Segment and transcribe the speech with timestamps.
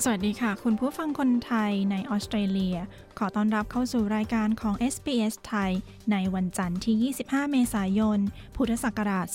[0.00, 2.76] สวัสดีค่ะ คุณผู้ฟังคนไทยในออสเตรเลีย
[3.18, 5.70] ขอต้อนรับเข้าสู่รายการของ SBS ไทย
[6.12, 8.18] ในวันจันทร์ที่ 25 เมษายน
[8.56, 9.26] พุทธศักราช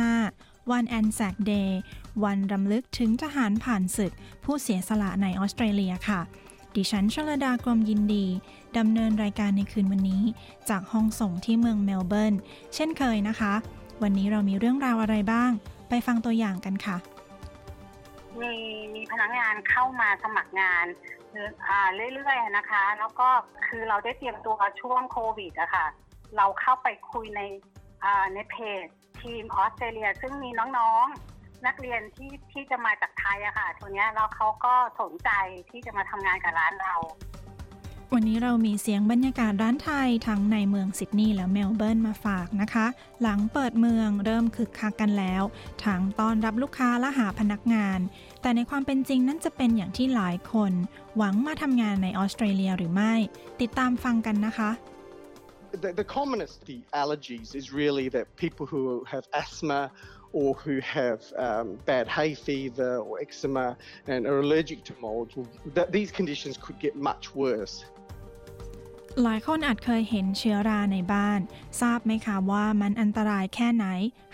[0.00, 1.80] 2565 วัน Anzac Day
[2.24, 4.12] วันรำลึกถึงทหารผ่านศึก
[4.44, 6.20] ผู้เสียสละในออสเตรเลียค่ะ
[6.74, 8.26] ดิฉันชลดากรมยินดี
[8.78, 10.22] ดำเนินรายการในคืนวันนี้
[10.68, 12.34] จากห้องส่งที่เมืองเมลเบิร์น
[12.74, 13.54] เช่นเคยนะคะ
[14.02, 15.50] วันนี้เรามีเรื่องราวอะไรบ้าง
[15.88, 17.15] ไปฟังตัวอย่างกันค่ะ
[18.42, 18.54] มี
[18.94, 20.86] มีพนักงานเข้ามาสมัครงาน
[21.68, 23.28] อ่าเรื่อยๆนะคะ แล้วก็
[23.66, 25.86] คือเราได้เตรียมตัวช่วงโควิดอะค่ะ
[26.36, 27.40] เราเข้าไปคุยใน
[28.04, 28.86] อ่าในเพจ
[29.20, 35.30] ทีมออสเตรเลีย ซึ่งมีน้องๆ นักเรียนที่ที่จะมาจากไทยอะค่ะตัวเนี้ยแล้วเขาก็สนใจ
[35.70, 36.94] ที่จะมาทำงานกับร้านเรา
[38.14, 42.86] วันนี้เรามีเสียงบรรยากาศร้านไทยทั้งในเมืองซิดนีย์และเมลเบิร์นมาฝากนะคะ
[43.22, 45.42] หลังเปิดเมืองเริ่มคึกคักกันแล้ว
[45.84, 47.98] ทั้งต้อนรับลูกค้าและหาพนักงาน
[48.42, 50.72] แต่ในความเป็นจริงนั้นจะเป็นอย่างที่หลายคน
[51.16, 53.14] หวังมาทำงานในออสเตรเลียหรือไม่
[53.60, 54.70] ติดตามฟังกันนะคะ
[55.82, 59.90] the, the commonest the allergies is really that people who have asthma
[60.32, 63.76] or who have um, bad hay fever or eczema
[64.06, 65.28] and are allergic to mold,
[65.78, 67.84] that these conditions could get much worse.
[69.22, 71.40] หลายคนอาจเคยเห็นเชื้อราในบ้าน
[71.80, 73.86] ทราบไหมคะว่ามันอันตรายแค่ไหน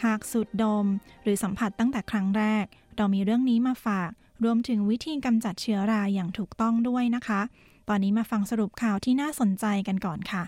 [0.04, 0.86] หากสูดดม
[1.22, 2.64] หรือสัมผัสตั้งแต่ครั้งแรก
[2.96, 4.10] เรามีเรื่องนี้มาฝาก
[4.44, 7.40] รวมถึงวิธีกำจัดเชื้อราอย่างถูกต้องด้วยนะคะ
[7.88, 10.42] ตอนนี้มาฟังสรุปข่าวที่น่าสนใจกันก่อนค่ะ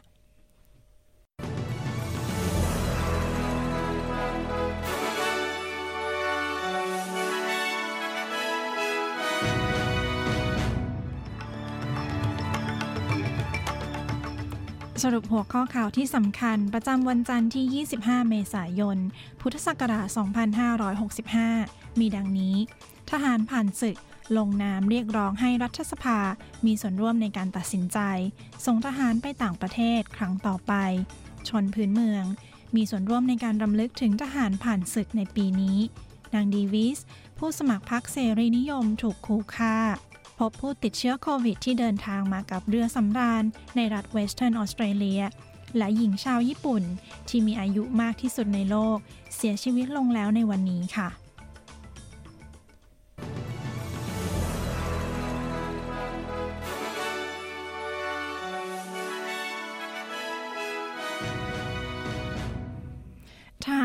[15.06, 18.98] สรุปหัวข้อข่าวที่สำคัญประจำวันจันทร์ที่ 25 เมษายน
[19.41, 20.06] พุทธศักราช
[21.42, 22.56] 2565 มีดังนี้
[23.10, 23.97] ทหารผ่านศึก
[24.37, 26.19] ลงนามเรียกร้องให้รัฐสภา
[26.66, 27.98] มีส่วนร่วมในการตัดสินใจ
[28.66, 30.72] ส่งทหารไปต่างประเทศครั้งต่อไป
[31.48, 32.25] ชนพื้นเมือง
[32.76, 35.78] มีส่วนร่วมในการรำลึกถึงทหารผ่านศึกในปีนี้
[36.34, 36.98] นางดีวิส
[37.38, 39.76] ผู้สมัครพรรคเสรีนิยมถูกขู่ฆ่า
[40.38, 43.44] พบผู้ติดเชื้อโควิดที่เดินทางมากับเรือสำราญ
[43.76, 45.22] ในรัฐเวสเทิร์นออสเตรเลีย
[45.76, 46.82] และหญิงชาวญี่ปุ่น
[47.28, 48.98] ที่มีอายุมากที่สุดในโลก
[49.36, 51.23] เสียชีวิตลงแล้วในวันนี้ค่ะ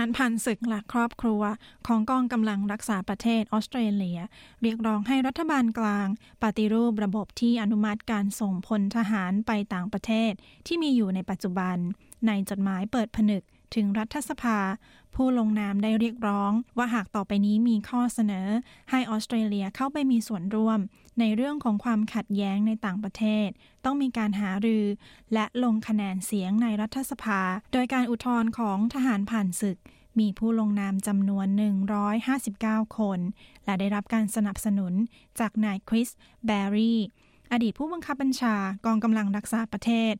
[0.09, 1.41] ทหารผ่านศึกและครอบครัว
[1.87, 4.19] ของกองกำลังรักษาประเทศออสเตรเลีย
[4.61, 6.07] เรียกร้องให้รัฐบาลกลาง
[6.43, 10.31] ปฏิรูประบบที่อนุมัติการส่งพลทหารไปต่างประเทศ
[10.67, 11.77] ที่มีอยู่ในปัจจุบัน
[12.27, 13.43] ในจดหมายเปิดผนึก
[13.75, 14.59] ถึงรัฐสภา
[15.15, 18.47] ผู้ลงนามได้เรียกร้องว่าหากต่อไปนี้มีข้อเสนอ
[18.91, 20.79] ให้ออสเตรเลียเข้าไปมีส่วนร่วม
[21.19, 23.47] ในเรื่องของความขัดแย้งในต่างประเทศ
[23.85, 24.85] ต้องมีการหารือ
[25.33, 27.41] และลงคะแนนเสียงในรัฐสภา
[27.73, 29.77] โดยการอุทธรณ์ของทหารผ่านศึก
[30.19, 31.47] มีผู้ลงนามจำนวน
[32.21, 33.19] 159 คน
[33.65, 34.93] และได้รับการสนับสนุน
[35.39, 36.09] จากนายคริส
[36.45, 36.95] แบร์รี
[37.51, 38.55] อดีตผู้บังคับบัญชา
[38.85, 40.13] กองกำลังรักษาประเทศ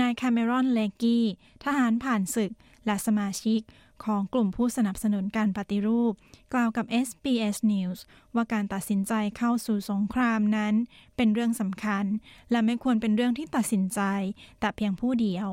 [0.00, 1.24] นายแคมเมรอน เลกกี้
[1.64, 2.52] ทหารผ่านศึก
[2.86, 3.60] และสมาชิก
[4.04, 6.12] ของกลุ่มผู้สนับสนุนการปฏิรูป
[6.52, 7.98] กล่าวกับ SBS News
[8.34, 10.74] ว่าการตัดสินใจเข้าสู่สงครามนั้น
[11.16, 12.04] เป็นเรื่องสำคัญ
[12.50, 14.00] และไม่ควรเป็นเรื่องที่ตัดสินใจ
[14.60, 15.48] แต่เพียงผู้เดียว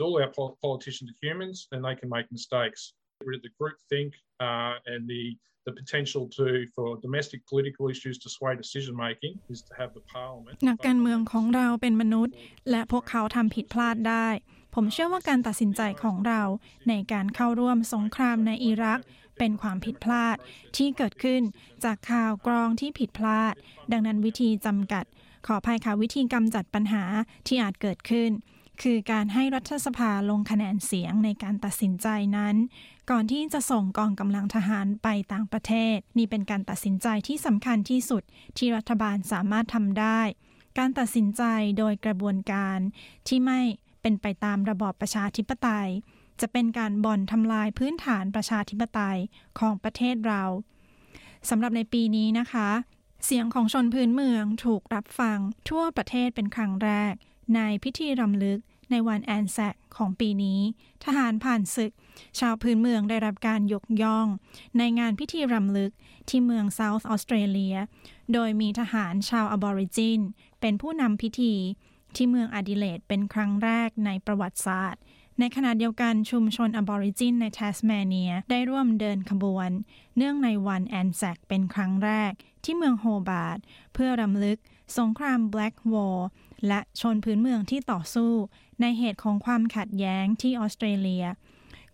[0.00, 2.94] All our politicians are humans and they can make mistakes.
[3.20, 5.36] The group think uh, and the
[5.66, 10.04] the potential to for domestic political issues to sway decision making is to have the
[10.14, 12.34] parliament นักการเมืองของเราเป็นมนุษย์
[12.70, 14.28] และพวกเขาทำผิดพลาดได้
[14.74, 16.42] ผมเชื่อว่าการตัดสินใจของเรา
[16.88, 19.00] ในการเข้าร่วมสงครามในอิรัก
[19.38, 20.36] เป็นความผิดพลาด
[20.76, 21.42] ที่เกิดขึ้น
[21.84, 23.54] จากข่าวกรองที่ผิดพลาด
[23.92, 25.04] ดังนั้นวิธีจำกัด
[25.46, 27.02] ขออภัยค่ะวิธีกำจัดปัญหา
[27.46, 28.30] ที่อาจเกิดขึ้น
[28.82, 32.56] คือการให้รัฐสภาลงคะแนนเสียงในการตัดสินใจนั้น
[33.10, 38.22] ก่อนที่จะส่งกองกำลังทหารไปต่างประเทศ นี่เป็นการตัดสินใจที่สำคัญที่สุด
[38.58, 40.20] ที่รัฐบาลสามารถทำได้
[40.78, 41.42] การตัดสินใจ
[41.78, 42.78] โดยกระบวนการ
[43.28, 43.60] ที่ไม่
[44.02, 45.88] เป็นไปตามระบอบประชาธิปไตย
[46.40, 49.18] จะเป็นการบ่อนทำลายพื้นฐานประชาธิปไตย
[49.58, 50.42] ของประเทศเรา
[51.50, 52.68] สำหรับในปีนี้นะคะ
[53.24, 55.38] เสียงของชนพื้นเมืองถูกรับฟัง
[55.68, 57.14] ทั่วประเทศเป็นครั้งแรก
[57.54, 58.58] ในพิธีรำลึก
[58.90, 60.60] ในวันแอนแซกของปีนี้
[61.04, 61.92] ทหารผ่านศึก
[62.38, 64.26] ชาวพื้นเมืองได้รับการยกย่อง
[64.78, 65.92] ในงานพิธีรำลึก
[66.28, 67.76] ที่เมืองเซาท์ออสเตรเลีย
[68.32, 70.20] โดยมีทหารชาวอบอริจิน
[70.60, 71.54] เป็นผู้นำพิธี
[72.16, 75.02] ที่เมืองอดิเลดเป็นครั้งแรกในประวัติศาสตร์
[75.38, 79.70] ในขณะเดียวกันชุมชนอบอริจินในแทสเมเนียได้ร่วมเดินขบวน
[80.16, 82.32] เนื่องในวันแอนแซกเป็นครั้งแรก
[82.64, 83.58] ที่เมืองโฮบาร์ด
[83.94, 84.58] เพื่อรำลึก
[84.98, 86.28] สงคราม Black War
[86.68, 88.32] และชนพื้นเมืองที่ต่อสู้
[88.80, 91.24] ในเหตุของความขัดแย้งที่ออสเตรเลีย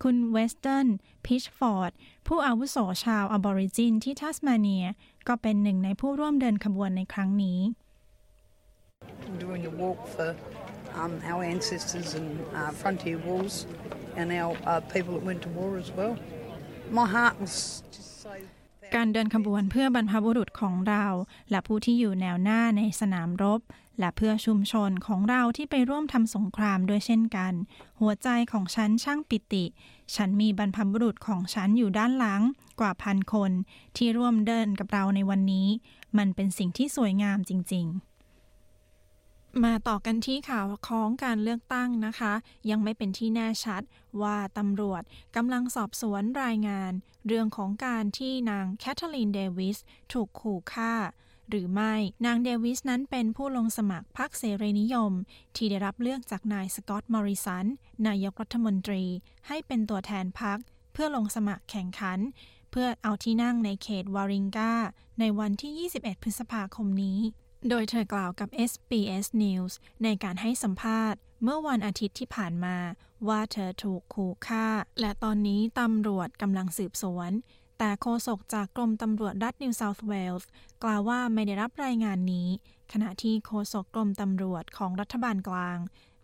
[0.03, 0.89] คุณเวสเทิร์น
[1.27, 1.93] พิชฟอร์ด
[2.27, 4.87] ผู้อาวุโสชาวอบอริจินที่แทสเมเนีย
[5.29, 7.61] ก็เป็นหนึ่งในผู้ร่วมเดินขบวนในครั้งนี้
[9.45, 10.29] doing a walk for
[11.01, 13.55] um, our ancestors and uh, frontier wars
[14.19, 16.15] and our uh, people that went to war as well.
[16.99, 17.55] My heart was
[17.95, 18.33] just so.
[18.97, 21.07] การเดินขบวนเพื่อบรรพบุรุษของเรา
[21.51, 23.61] และผู้ที่อยู่แนวหน้าในสนามรบ
[23.99, 27.53] และเพื่อชุมชนของเราที่ไปร่วมทำสงครามด้วยเช่นกัน
[28.01, 29.65] หัวใจของฉันช่างปิติ
[30.15, 32.43] ฉันมีบรรพบุรุษของฉันอยู่ด้านหลัง
[32.81, 33.53] กว่าพันคน
[33.97, 35.69] ที่ร่วมเดินกับเราในวันนี้
[36.19, 38.09] มันเป็นสิ่งที่สวยงามจริง ๆ
[39.65, 42.33] มาต่อกันที่ข่าวของการเลือกตั้งนะคะ
[42.71, 43.83] ยังไม่เป็นที่แน่ชัด
[44.23, 45.03] ว่าตำรวจ
[45.37, 46.93] กำลังสอบสวนรายงาน
[47.27, 49.79] เรื่องของการที่นางแคทเธอรีนเดวิส
[50.13, 50.93] ถูกขู่ฆ่า
[51.51, 55.13] หรือไม่ นางเดวิสนั้นเป็นผู้ลงสมัครพรรคเสรีนิยม
[55.57, 57.67] ที่ได้รับเลือกจากนายสกอตต์มอริสัน
[58.07, 59.05] นายกรัฐมนตรี
[59.47, 60.59] ให้เป็นตัวแทนพรรค
[60.93, 62.19] เพื่อลงสมัครแข่งขัน
[62.71, 64.73] เพื่อเอาที่นั่งในเขตวาริงกา
[65.21, 67.19] ในวันที่ 21 พฤษภาคมนี้
[67.69, 69.73] โดยเธอกล่าวกับ SBS News
[70.05, 72.77] ในการให้สัมภาษณ์เมื่อวันอาทิตย์ที่ผ่านมา
[73.29, 74.67] ว่าเธอถูกขู่ฆ่า
[75.01, 77.31] และตอนนี้ตำรวจกำลังสืบสวน
[77.79, 80.49] แต่โฆษกจากกรมตำรวจรัฐนิวเซาท์เวลส์
[80.83, 82.49] กล่าวว่าไม่ได้รับรายงานนี้
[82.93, 85.79] ขณะที่โฆษกกรมตำรวจของรัฐบาลกลาง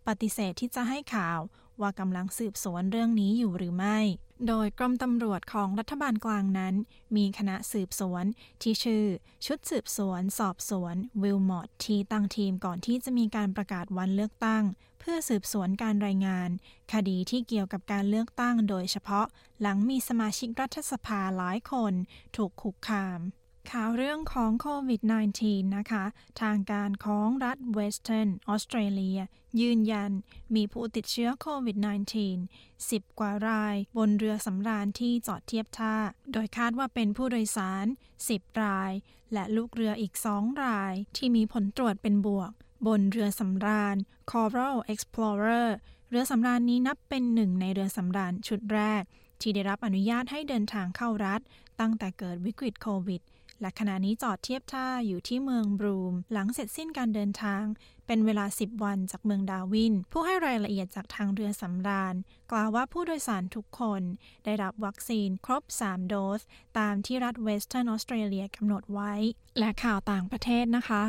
[0.07, 1.39] ปฏิเสธที่จะให้ข่าว
[1.81, 3.99] ว่ากำลังสืบสวนเรื่องนี้อยู่หรือไม่
[4.47, 6.75] โดยกรมตำรวจของรัฐบาลกลางนั้น
[7.15, 8.25] มีคณะสืบสวน
[8.61, 9.05] ที่ชื่อ
[9.45, 14.63] ชุดสืบสวน สอบสวนวิลมอตที่ตั้งทีมก่อนที่จะมีการประกาศวันเลือกตั้ง
[15.09, 16.49] พื่อสืบสวนการรายงาน
[16.93, 19.25] คดีที่เกี่ยวกับการเลือกตั้งโดยเฉพาะ
[19.61, 21.93] หลังมีสมาชิกรัฐสภาหลายคน
[22.35, 23.19] ถูกคุกคาม
[23.71, 25.01] ข่าวเรื่องของโควิด
[25.39, 26.05] -19 นะคะ
[26.41, 29.19] ทางการของรัฐเวสเทิร์นออสเตรเลีย
[29.61, 30.11] ยืนยัน
[30.55, 31.77] มีผู้ติดเชื้อโควิด
[32.47, 35.95] -19 10 กว่ารายบนเรือสำราญที่จอดเทียบท่า
[36.31, 37.85] โดยคาดว่าเป็นผู้โดยสาร
[38.27, 38.91] 10 ราย
[39.33, 42.51] และลูกเรืออีก 2 รายที่มีผลตรวจเป็นบวก
[42.87, 43.95] บนเรือสำราญ
[44.31, 45.69] Coral Explorer
[46.09, 49.03] เรือสำราญนี้นับเป็นหนึ่งในเรือสำราญชุดแรก
[49.41, 51.41] ที่ได้รับอนุญาตให้เดินทางเข้ารัฐ
[51.79, 53.21] ตั้งแต่เกิดวิกฤตโควิด
[53.61, 57.63] และขณะนี้จอดเทียบท่าอยู่ที่เมืองบรูม หลังเสร็จสิ้นการเดินทาง
[58.07, 62.15] เป็นเวลา 10 วันจากเมืองดาวิน ผู้ให้รายละเอียดจากทางเรือสำราญ
[62.51, 64.01] กล่าวว่าผู้โดยสารทุกคน
[64.45, 66.41] ได้รับวัคซีนครบ 3 โดส
[66.79, 69.13] ตามที่รัฐเวสเทิร์นออสเตรเลียกำหนดไว้
[69.59, 71.03] และข่าวต่างประเทศนะคะ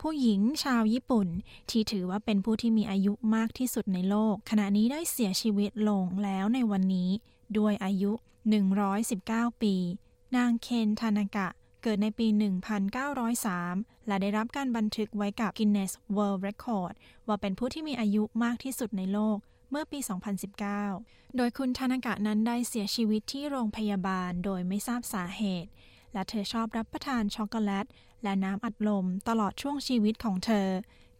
[0.00, 1.28] ผู้หญิงชาวญี่ปุ่น
[1.70, 7.10] ที่ถือว่าเป็นผู้ที่มีอายุมากที่สุดในโลก ขณะนี้ได้เสียชีวิตลงแล้วในวันนี้
[7.58, 8.12] ด้วยอายุ
[8.88, 9.74] 119 ปี
[10.36, 11.48] นางเคนทานากะ
[11.82, 12.26] เกิดในปี
[13.16, 16.94] 1903 และได้รับการบันทึกไว้กับ Guinness World Record
[17.26, 19.36] ว่าเป็นผู้ที่มีอายุมากที่สุดในโลก
[19.70, 19.98] เมื่อปี
[20.68, 25.70] 2019 โดยคุณทานากะนั้นได้เสียชีวิตที่โรงพยาบาลโดยไม่ทราบสาเหตุ
[26.12, 27.86] และเธอชอบรับประทานช็อกโกแลต
[28.22, 30.68] และน้ำอัดลมตลอดช่วงชีวิตของเธอ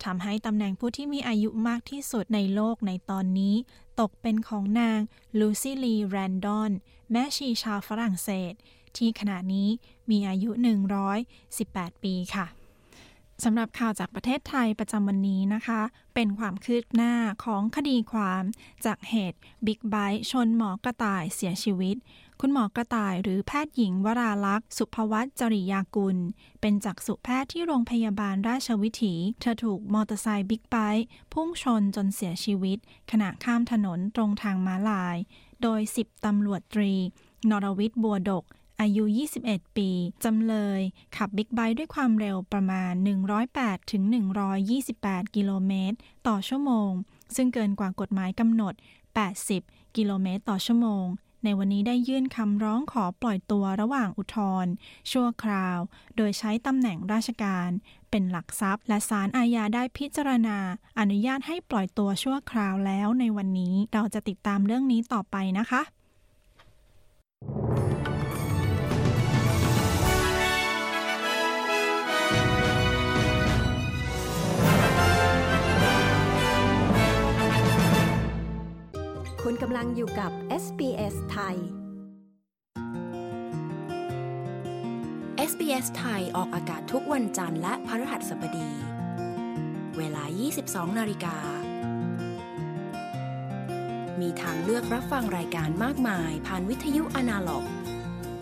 [0.04, 3.54] ทำให้ตำแหน่งผู้ที่มีอายุมากที่สุดในโลกในตอนนี้
[4.00, 5.00] ตกเป็นของนาง
[5.38, 6.71] ลูซี่ลีแรนดอน
[7.11, 8.52] แม่ชีชาวฝรั่งเศส
[8.97, 9.69] ที่ขณะนี้
[10.11, 10.50] มีอายุ
[11.26, 12.47] 118 ปีค่ะ
[13.45, 15.81] สำหรับข่าวจากประเทศไทยประจำวันนี้นะคะ
[16.15, 18.43] เป็นความคืบหน้าของคดีความ
[18.85, 21.97] จากเหตุบิ๊กไบค์ชนหมอกระต่ายเสียชีวิต
[22.41, 26.17] คุณหมอกระต่ายหรือแพทย์หญิงวราลัคน์สุภวัตรจริยากุล
[26.61, 32.79] เป็นจักษุแพทย์ที่โรงพยาบาลราชวิถี เธอถูกมอเตอร์ไซค์บิ๊กไบค์พุ่งชนจนเสียชีวิต
[33.11, 35.17] ขณะข้ามถนนตรงทางม้าลาย
[35.63, 36.93] โดย 10ตำรวจตรี
[37.51, 38.45] นรวิทย์บัวดก
[38.81, 39.05] อายุ
[39.41, 39.91] 21 ปี
[40.25, 40.81] จำเลย
[41.17, 42.93] ขับบิ๊กไบค์ด้วยความเร็วประมาณ
[43.43, 44.03] 108ถึง
[44.69, 45.97] 128 กิโลเมตร
[46.27, 46.91] ต่อชั่วโมง
[47.37, 48.75] ซึ่งเกินกว่ากฎหมายกำหนด
[49.35, 51.05] 80 กิโลเมตร ต่อชั่วโมง
[51.45, 54.73] ในวันนี้ได้ยื่นคำร้องขอปล่อยตัวระหว่างอุทธรณ์
[55.13, 55.79] ชั่วคราว
[56.17, 57.71] โดยใช้ตำแหน่งราชการ
[58.11, 60.59] เป็นหลักทรัพย์ และศาลอาญาได้พิจารณา
[60.99, 65.83] อนุญาตให้ปล่อยตัวชั่วคราวแล้วในวันนี้เราจะติดตามเรื่องนี้ต่อไปนะคะ
[79.52, 80.33] คุณกำลังอยู่กับ
[80.64, 81.57] SBS ไทย
[85.50, 88.71] SBS ไทยออกอากาศทุกวันจันทร์และพฤหัสบดี
[89.99, 90.25] เวลา
[90.62, 91.37] 22 นาฬิกา
[94.21, 97.64] มีทางเลือกรับฟังรายการมากมายผ่านวิทยุอนาล็อก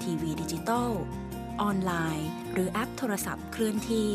[0.03, 0.91] ทีวีดิจิตอล
[1.63, 4.11] ออนไลน์ หรือแอปโทรศัพท์เคลื่อนที่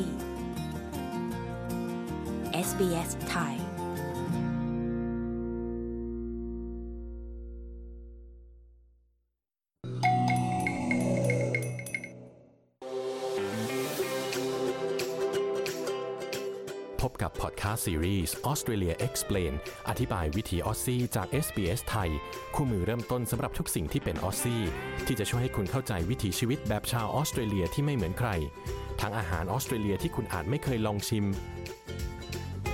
[2.67, 3.62] SBS ไทย
[17.63, 19.53] กับพอดแคสต์ซีรีส์ Australia Explained
[19.89, 22.10] อธิบายวิถีออสซี่จาก SBS ไทย
[22.55, 24.62] คู่มือเริ่มต้นสำหรับทุกสิ่งที่เป็นออสซี่
[25.05, 28.29] ที่จะช่วยให้คุณเข้าใจวิถีชีวิตแบบชาวออสเตรเลียที่ไม่เหมือนใคร
[29.01, 31.25] ทั้งอาหารออสเตรเลียที่คุณอาจไม่เคยลองชิม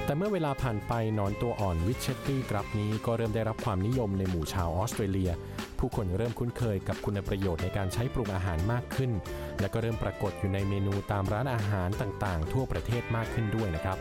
[0.05, 5.31] แต่เมื่อเวลาผ่านไปหนอนตัวอ่อน witchetty grub นี้ก็เริ่มได้รับความนิยมในหมู่ชาวออสเตรเลีย
[5.79, 9.11] ผู้คนเริ่มคุ้นเคยกับคุณประโยชน์ในการใช้ปรุงอาหารมากขึ้น
[9.59, 13.97] และก็เริ่มปรากฏอยู่ในเมนูตามร้านอาหารต่างๆ ทั่วประเทศมากขึ้นด้วยนะครับ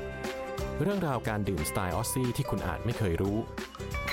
[0.82, 3.38] เรื่องราวการดื่มสไตล์ออสซี่ที่คุณอาจไม่เคยรู้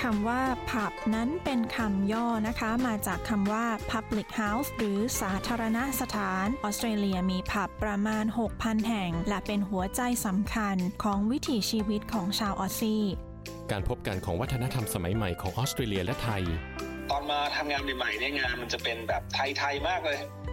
[0.00, 8.24] คำว่าผับนั้นเป็นคำย่อนะคะ มาจากคำว่า public house หรือสาธารณสถาน ออสเตรเลียมีผับประมาณ
[8.56, 13.04] 6,000 แห่ง และเป็นหัวใจสำคัญของวิถีชีวิตของชาวออสซี่
[13.70, 16.42] การพบกันของวัฒนธรรมสมัยใหม่ของออสเตรเลียและไทย
[17.10, 20.18] ตอนมาทำงานใหม่ๆเนี่ยงานมันจะเป็นแบบไทย ๆ มากเลย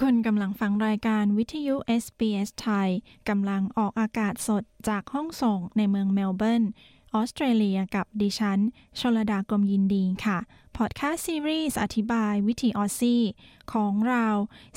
[0.00, 2.90] คุณกำลังฟังรายการวิทยุ SBS ไทย
[3.28, 6.64] กำลังออกอากาศสดจากห้องส่งในเมืองเมลเบิร์น
[7.14, 8.58] ออสเตรเลียกับดิฉัน
[9.00, 10.38] ชลดากรมยินดีค่ะ
[10.76, 13.22] พอดแคสต์ซีรีส์อธิบายวิถีออสซี่
[13.72, 14.26] ของเรา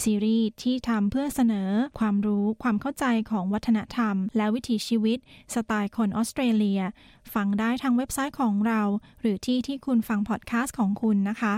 [0.04, 1.70] ซีรีส์ที่ทำเพื่อเสนอ
[2.00, 5.18] ความรู้ความเข้าใจของวัฒนธรรม และวิถีชีวิต
[5.54, 6.82] สไตล์คนออสเตรเลีย
[7.34, 8.82] ฟังได้ทางเว็บไซต์ของเรา
[9.22, 11.56] หรือที่ที่คุณฟังพอดแคสต์ของคุณนะคะ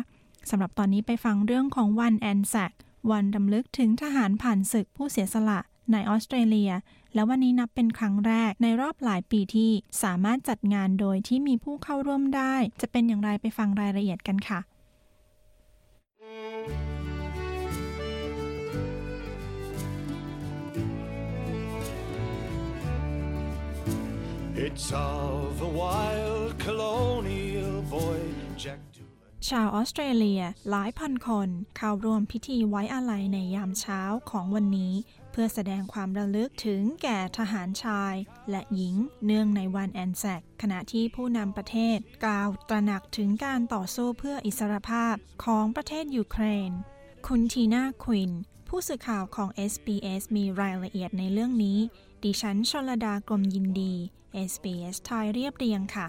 [0.49, 2.73] สำหรับตอนนี้ไปฟังเรื่องของวันแอนแซก
[3.11, 5.59] วันดำลึกถึงทหารผ่านศึกผู้เสียสละ
[5.91, 6.71] ในออสเตรเลีย
[7.13, 9.71] และวันนี้นับเป็นครั้งแรกในรอบหลายปีที่
[10.03, 14.59] สามารถจัดงานโดยที่มีผู้เข้าร่วมได้ จะเป็นอย่างไรไปฟังรายละเอียดกันค่ะ
[24.65, 27.38] It's of a wild colonial
[29.49, 34.93] ชาวออสเตรเลียหลายพันคน เข้าร่วมพิธีไว้อาลัยในยามเช้าของวันนี้
[35.31, 38.13] เพื่อแสดงความระลึกถึงแก่ทหารชาย
[38.49, 45.15] และหญิงเนื่องในวันแอนแซกขณะที่ผู้นำประเทศกล่าวตระหนักถึงการต่อสู้เพื่ออิสรภาพ
[45.45, 46.71] ของประเทศยูเครน
[47.27, 48.31] คุณทีน่าควิน
[48.67, 51.79] ผู้สื่อข่าวของ SBS มีรายละเอียดในเรื่องนี้
[52.23, 53.93] ดิฉันชลดากรมยินดี
[54.51, 56.07] SBS ไทยเรียบเรียงค่ะ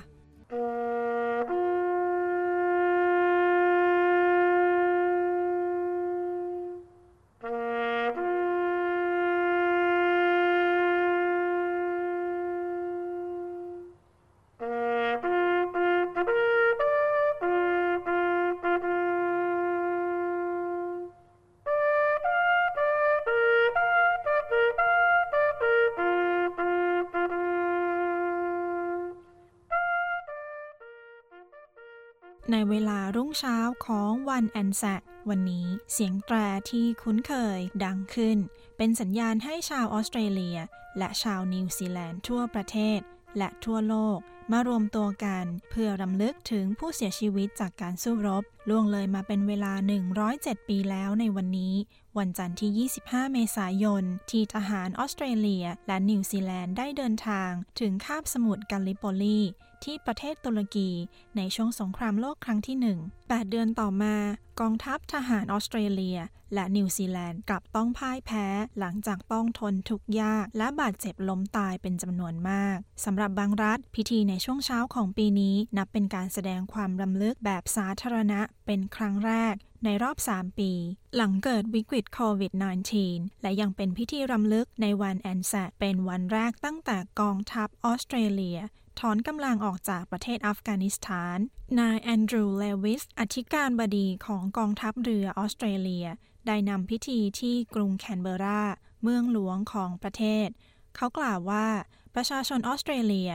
[32.53, 36.37] ในเวลารุ่งเช้าของวันแอนแซกวันนี้เสียงแตร
[36.71, 38.39] ที่คุ้นเคยดังขึ้น
[38.77, 40.59] เป็นสัญญาณให้ชาวออสเตรเลีย
[40.99, 43.01] และชาวนิวซีแลนด์ทั่วประเทศ
[43.39, 44.19] และทั่วโลก
[44.53, 49.73] มารวมตัวกัน เพื่อรำลึกถึงผู้เสียชีวิตจากการสู้รบ ล่วงเลยมาเป็นเวลา
[50.21, 51.75] 107 ปีแล้วในวันนี้
[52.19, 57.51] วันจันทร์ที่ 25 เมษายน ที่ทหารออสเตรเลียและนิวซีแลนด์ได้เดินทาง
[57.81, 59.41] ถึงคาบสมุทรกาลิโปลี
[59.85, 60.91] ที่ประเทศตุรกี
[61.37, 64.17] ในช่วงสงครามโลกครั้งที่ 1 8 เดือนต่อมา
[64.61, 66.19] กองทัพทหารออสเตรเลีย
[66.55, 68.47] และนิวซีแลนด์กลับต้องพ่ายแพ้
[68.79, 80.73] หลังจากต้องทนทุกข์ยาก และบาดเจ็บล้มตายเป็นจำนวนมากสำหรับบางรัฐ พิธีในช่วงเช้าของปีนี้ นับเป็นการแสดงความรำลึกแบบสาธารณะเป็นครั้งแรกในรอบ 3 ปี
[81.17, 82.53] หลังเกิดวิกฤตโควิด
[82.99, 88.59] -19 และยังเป็นพิธีรำลึกในวันแอนแซกเป็นวันแรกตั้งแต่กองทัพออสเตรเลีย
[89.01, 91.39] ถอนกำลังออกจากประเทศอัฟกานิสถาน
[91.81, 96.07] นายแอนดรูว์ เลวิส อธิการบดีของกองทัพเรือออสเตรเลีย
[96.47, 98.63] ได้นำพิธีที่กรุงแคนเบรา
[99.03, 100.49] เมืองหลวงของประเทศ
[100.97, 101.67] เขากล่าวว่า
[102.15, 103.31] ประชาชนออสเตรเลีย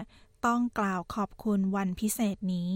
[0.46, 2.70] ต้องกล่าวขอบคุณวันพิเศษนี้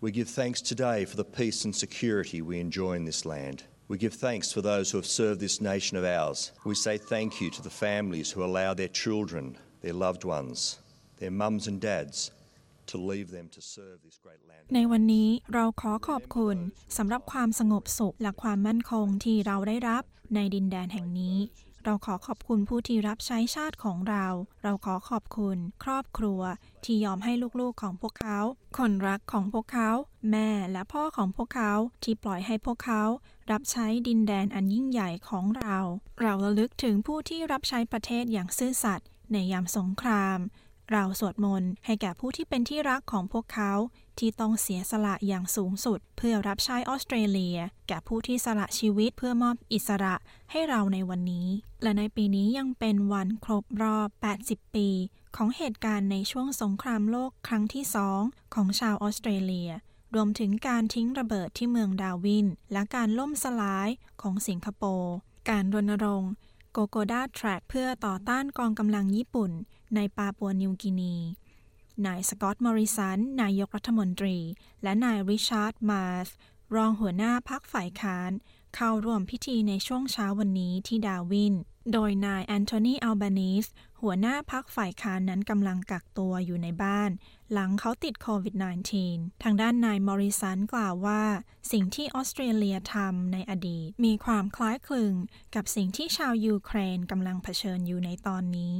[0.00, 3.64] We give thanks today for the peace and security we enjoy in this land.
[3.88, 6.52] We give thanks for those who have served this nation of ours.
[6.64, 10.78] We say thank you to the families who allow their children, their loved ones,
[11.20, 12.30] their mums and dads
[12.86, 14.64] to leave them to serve this great land.
[14.74, 16.56] ในวันนี้เราขอขอบคุณ
[16.96, 21.36] สำหรับความสงบสุขและความมั่นคงที่เราได้รับในดินแดนแห่งนี้
[21.85, 24.25] เราขอขอบคุณผู้ที่รับใช้ชาติของเรา
[24.63, 26.41] เราขอขอบคุณ ครอบครัว
[26.83, 28.39] ที่ยอมให้ลูกๆของพวกเขา
[28.77, 29.89] คนรักของพวกเขา
[30.31, 33.03] แม่และพ่อของพวกเขาที่ปล่อยให้พวกเขา
[33.51, 35.77] รับใช้ดินแดนอันยิ่งใหญ่ของเรา
[36.21, 40.39] เราระลึกถึงผู้ที่รับใช้ประเทศอย่างซื่อสัตย์ในยามสงคราม
[40.91, 43.73] เราสวดมนต์ให้แก่ผู้ที่เป็นที่รักของพวกเขา
[44.19, 47.57] ที่ต้องเสียสละอย่างสูงสุด เพื่อรับใช้ออสเตรเลีย
[47.87, 50.15] แก่ผู้ที่สละชีวิตเพื่อมอบอิสระ
[50.51, 51.47] ให้เราในวันนี้
[51.83, 54.09] และในปีนี้ยังเป็นวันครบรอบ
[54.43, 54.87] 80 ปี
[55.35, 58.21] ของเหตุการณ์ในช่วงสงครามโลกครั้งที่สอง
[58.55, 59.71] ของชาวออสเตรเลีย
[60.15, 63.89] รวมถึงการทิ้งระเบิดที่เมืองดาร์วิน และการล่มสลาย
[64.21, 65.13] ของสิงคโปร์
[65.49, 66.31] การรณรงค์
[66.71, 69.51] Kokoda Track เพื่อต่อต้านกองกำลังญี่ปุ่น
[69.95, 71.15] ในปาปัวนิวกินี
[72.07, 74.37] นายสกอตต์มอริสัน นายกรัฐมนตรี
[74.83, 76.29] และนายริชาร์ด มาร์ลส์
[76.75, 78.31] รองหัวหน้าพรรคฝ่ายค้าน
[78.75, 81.55] เข้าร่วมพิธีในช่วงเช้าวันนี้ที่ดาร์วิน
[81.93, 83.65] โดยนายแอนโทนี อัลบานีส
[84.01, 87.09] หัวหน้าพักฝ่ายค้านนั้นกำลังกักตัวอยู่ในบ้าน
[87.53, 88.55] หลังเขาติดโควิด
[88.99, 91.23] -19 ทางด้านนายมอริสันกล่าวว่า
[91.71, 95.13] สิ่งที่ออสเตรเลียทำในอดีต มีความคล้ายคลึง
[95.55, 98.73] กับสิ่งที่ชาวยูเครนกำลังเผชิญอยู่ในตอนนี้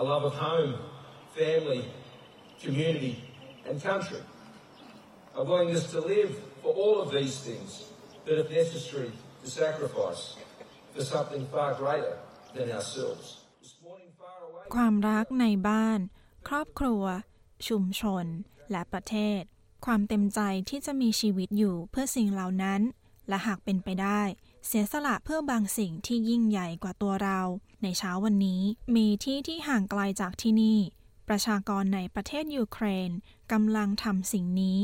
[0.00, 0.72] a love of home,
[1.38, 1.82] family,
[2.64, 3.14] community,
[3.68, 4.22] and country.
[5.36, 6.30] I want us to live
[6.62, 7.70] for all of these things
[8.24, 9.10] that are necessary
[9.42, 10.36] to sacrifice
[10.94, 12.16] for something far greater
[12.54, 13.26] than ourselves.
[14.74, 16.00] ความรักในบ้าน
[16.48, 17.02] ครอบครัว
[17.68, 18.24] ชุมชน
[18.70, 19.42] และประเทศ
[19.86, 22.80] ความเต็มใจที่จะมีชีวิตอยู่เพื่อสิ่งเหล่านั้น
[23.28, 24.22] และหากเป็นไปได้
[24.66, 27.40] เสียสละเพื่อบางสิ่งที่ยิ่งใหญ่กว่าตัวเรา
[27.82, 28.62] ในเช้าวันนี้
[28.96, 30.78] มีที่ที่ห่างไกลจากที่นี่
[31.28, 33.10] ประชากรในประเทศยูเครน
[33.52, 34.78] กำลังทำสิ่งนี้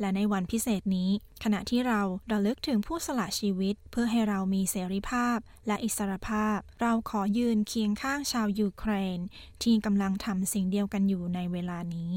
[0.00, 1.10] และในวันพิเศษนี้
[1.44, 2.00] ขณะที่เรา
[2.32, 9.18] ระลึกถึงผู้สละชีวิต เพื่อให้เรามีเสรีภาพและอิสรภาพ เราขอยืนเคียงข้างชาวยูเครน
[9.62, 12.12] ที่กำลังทำสิ่งเดียวกันอยู่ในเวลานี้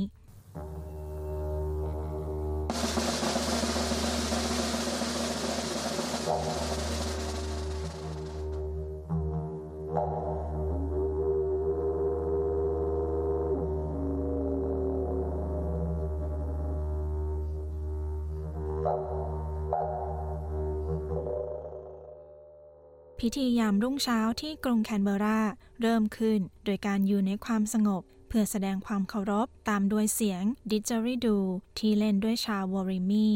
[23.19, 25.41] พิธียามรุ่งเช้าที่กรุงแคนเบรา
[25.81, 31.37] เริ่มขึ้น โดยการอยู่ในความสงบ เพื่อแสดงความเคารพตามด้วยเสียงดิจ r ริดู
[31.79, 33.29] ที่เล่นด้วยชาววอริมี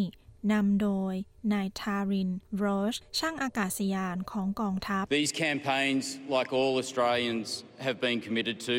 [0.51, 1.13] นำโดย
[1.53, 6.03] นายทารินโรชช่างอากาศยานของกองทัพ These campaigns,
[6.35, 7.47] like all Australians
[7.87, 8.75] have been committed to,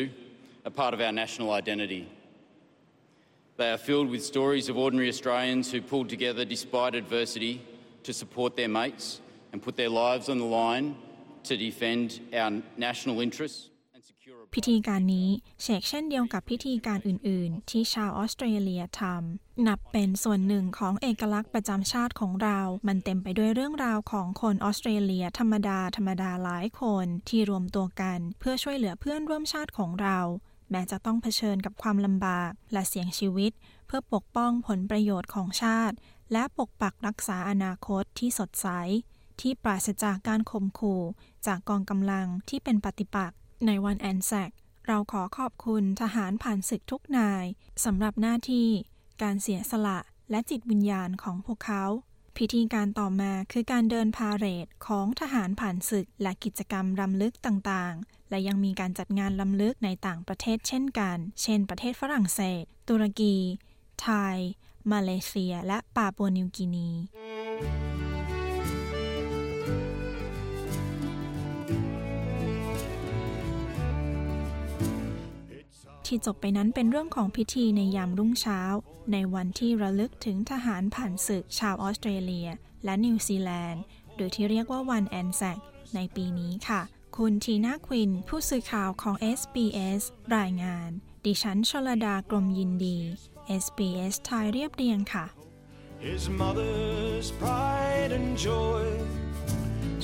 [0.65, 2.03] are part of our national identity.
[3.59, 7.53] They are filled with stories of ordinary Australians who pulled together despite adversity
[8.05, 9.07] to support their mates
[9.53, 10.95] and put their lives on the line
[11.47, 12.51] to defend our
[12.87, 13.61] national interests.
[14.55, 15.29] พิธีการนี้
[15.61, 30.19] เชกเช่นเดียวกับพิธีการอื่น ๆ ที่ชาวออสเตรเลียทำนับเป็นส่วนหนึ่งของเอกลักษณ์ประจำชาติของเรา มันเต็มไปด้วยเรื่องราวของคนออสเตรเลียธรรมดา ธรรมดาหลายคนที่รวมตัวกันเพื่อช่วยเหลือเพื่อนร่วมชาติของเรา
[30.71, 33.51] แม้จะต้องเผชิญกับความลำบากและเสี่ยงชีวิต
[33.87, 35.95] เพื่อปกป้องผลประโยชน์ของชาติ
[36.31, 38.67] และปกปักรักษาอนาคตที่สดใส
[39.41, 41.01] ที่ปราศจากการข่มขู่
[41.47, 44.51] จากกองกำลังที่เป็นปฏิปักษ์ในวันแอนแซก
[44.87, 47.45] เราขอขอบคุณทหารผ่านศึกทุกนาย
[47.85, 48.69] สำหรับหน้าที่
[49.21, 49.99] การเสียสละ
[50.31, 51.83] และจิตวิญญาณของพวกเขา
[52.37, 63.35] พิธีการต่อมาคือการเดินพาเหรดของทหารผ่านศึกและกิจกรรมรำลึกต่างๆ และยังมีการจัดงานลำลึกในต่างประเทศเช่นกัน เช่น ประเทศฝรั่งเศส ตุรกี
[64.01, 64.37] ไทย
[64.91, 66.89] มาเลเซีย และปาปัวนิวกินี
[76.07, 78.61] ที่จบไปนั้นเป็นเรื่องของพิธีในยามรุ่งเช้า
[79.11, 82.49] ในวันที่ระลึกถึงทหารผ่านศึกชาวออสเตรเลีย
[82.83, 83.83] และนิวซีแลนด์
[84.17, 85.59] โดยที่เรียกว่าวันแอนแซก
[85.95, 86.81] ในปีนี้ค่ะ
[87.17, 90.03] คุณทีน่าควิน ผู้สื่อข่าวของ SBS
[90.37, 90.89] รายงาน
[91.25, 92.97] ดิฉันชลดากรมยินดี
[93.63, 95.25] SBS ไทยเรียบเรียงค่ะ
[96.07, 98.83] His mother's pride and joy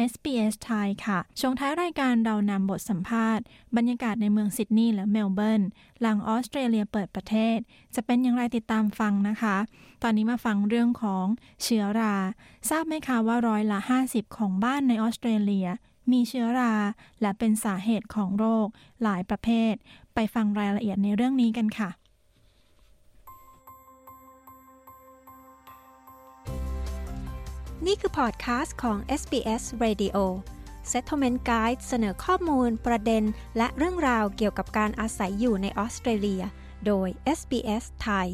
[0.09, 3.43] sbs thai ค่ะ ช่วงท้ายรายการเรานำบทสัมภาษณ์
[3.75, 5.61] บรรยากาศในเมืองซิดนีย์และเมลเบิร์น
[6.01, 7.57] หลังออสเตรเลียเปิดประเทศ
[7.95, 9.57] จะเป็นอย่างไรติดตามฟังนะคะ
[10.03, 11.25] ตอนนี้มาฟังเรื่องของ
[11.63, 12.15] เชื้อรา
[12.69, 15.67] ทราบไหมคะว่าร้อยละ 50 ของบ้านในออสเตรเลีย
[16.11, 16.75] มีเชื้อรา
[17.21, 18.67] และเป็นสาเหตุของโรค
[19.03, 19.73] หลายประเภท
[20.13, 21.89] ไปฟังรายละเอียดในเรื่องนี้กันค่ะ
[27.85, 30.17] นี่คือพอดคาสต์ของ SBS Radio
[30.91, 33.23] Settlement Guide เสนอข้อมูล ประเด็น
[33.57, 36.43] และเรื่องราวเกี่ยวกับการอาศัยอยู่ในออสเตรเลีย
[36.85, 37.07] โดย
[37.39, 38.29] SBS ไทย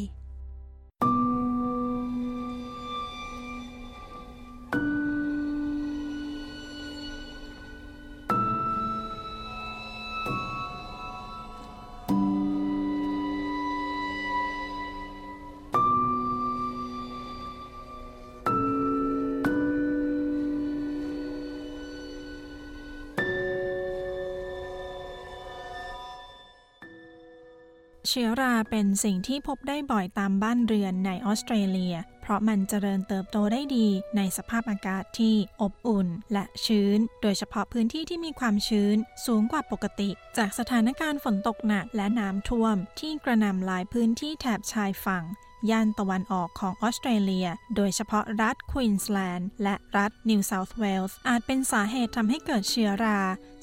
[28.59, 38.95] เชื้อราเป็นสิ่งที่พบได้บ่อยตามบ้านเรือนในออสเตรเลีย เพราะมันเจริญเติบโตได้ดีในสภาพอากาศที่อบอุ่นและชื้น โดยเฉพาะพื้นที่ที่มีความชื้น
[39.25, 45.23] สูงกว่าปกติ จากสถานการณ์ฝนตกหนักและน้ำท่วมที่กระหน่ำหลายพื้นที่แถบชายฝั่ง
[45.69, 53.19] ย่านตะวันออกของออสเตรเลีย โดยเฉพาะรัฐควีนสแลนด์และรัฐนิวเซาท์เวลส์อาจเป็นสาเหตุทำให้เกิดเชื้อรา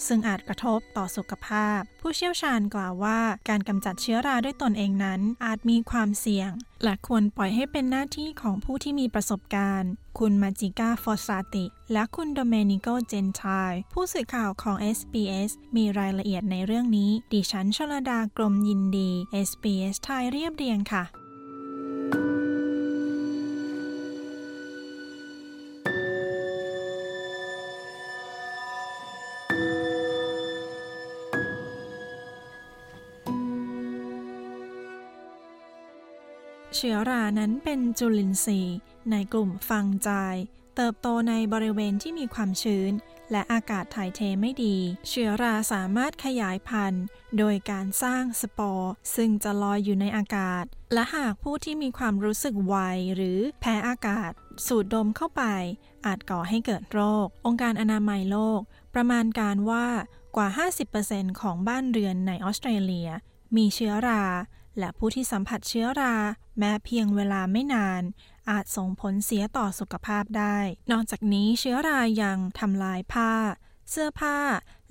[0.07, 6.51] ซึ่งอาจกระทบต่อสุขภาพ ผู้เชี่ยวชาญกล่าวว่าการกำจัดเชื้อราด้วยตนเองนั้น อาจมีความเสี่ยง
[6.85, 19.11] และควรปล่อยให้เป็นหน้าที่ของผู้ที่มีประสบการณ์ คุณมาจิก้าฟอสซาติ และคุณโดเมนิโกเจนทายผู้สื่อข่าวของ SBS มีรายละเอียดในเรื่องนี้ ดิฉันชลดากรมยินดี
[19.49, 21.05] SBS ไทยเรียบเรียงค่ะ
[22.09, 38.77] เชื้อรานั้นเป็นจุลินทรีย์
[39.11, 40.35] ในกลุ่มฟังจาย
[40.77, 42.93] เติบโตในบริเวณที่มีความชื้น
[43.33, 44.77] และอากาศถ่ายเทไม่ดี
[45.09, 47.05] เชื้อราสามารถขยายพันธุ์
[47.39, 52.77] โดยการสร้างสปอร์ ซึ่งจะลอยอยู่ในอากาศ และหากผู้ที่มีความรู้สึกไว
[53.15, 54.31] หรือแพ้อากาศ
[54.67, 55.43] สูดดมเข้าไป
[56.07, 58.61] อาจก่อให้เกิดโรค องค์การอนามัยโลก
[58.95, 59.87] ประมาณการว่า
[60.37, 60.49] กว่า
[60.95, 63.11] 50%ของบ้านเรือนในออสเตรเลีย
[63.57, 64.25] มีเชื้อรา
[64.79, 66.17] และผู้ที่สัมผัสเชื้อรา
[66.59, 68.03] แม้เพียงเวลาไม่นาน
[68.51, 70.59] อาจส่งผลเสียต่อสุขภาพได้
[70.91, 73.33] นอกจากนี้เชื้อรายังทำลายผ้า
[73.91, 74.39] เสื้อผ้า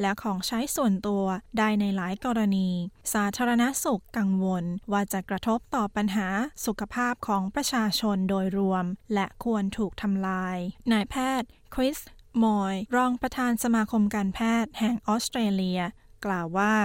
[0.01, 1.23] และของใช้ส่วนตัว
[1.57, 2.69] ได้ในหลายกรณี
[3.13, 6.27] สาธารณสุขกังวลว่าจะกระทบต่อปัญหา
[6.65, 10.57] สุขภาพของประชาชนโดยรวม และควรถูกทำลาย
[10.91, 11.99] นายแพทย์คริส
[12.43, 15.81] มอย รองประธานสมาคมการแพทย์แห่งออสเตรเลีย
[16.25, 16.75] กล่าวว่า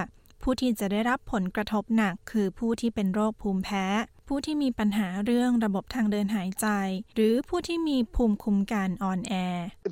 [0.42, 3.86] ผู้ที่จะได้รับผลกระทบหนักคือผู้ที่เป็นโรคภูมิแพ้
[4.34, 6.66] ผู้ที่มีปัญหาเรื่องระบบทางเดินหายใจ
[7.14, 9.34] หรือผู้ที่มีภูมิคุ้มกันอ่อนแอ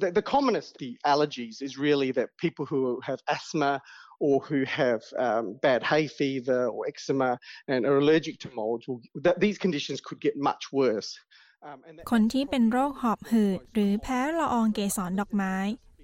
[0.03, 3.73] The, the commonest the allergies is really that people who have asthma
[4.25, 7.31] or who have um, bad hay fever or eczema
[7.71, 11.11] and are allergic to molds, will, that these conditions could get much worse.
[12.11, 15.55] คนที่เป็นโรคหอบหืดหรือแพ้ละอองเกสรดอกไม้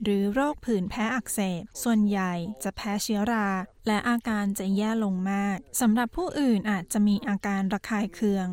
[0.03, 3.49] หรือโรคผื่นแพ้อักเสบ ส่วนใหญ่จะแพ้เชื้อรา
[3.87, 8.47] และอาการจะแย่ลงมากสำหรับผู้อื่นอาจจะมีอาการระคายเคือง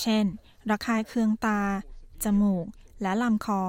[0.00, 0.24] เช่น
[0.70, 1.62] ระคายเคืองตา
[2.24, 2.66] จมูก
[3.02, 3.62] และลำคอ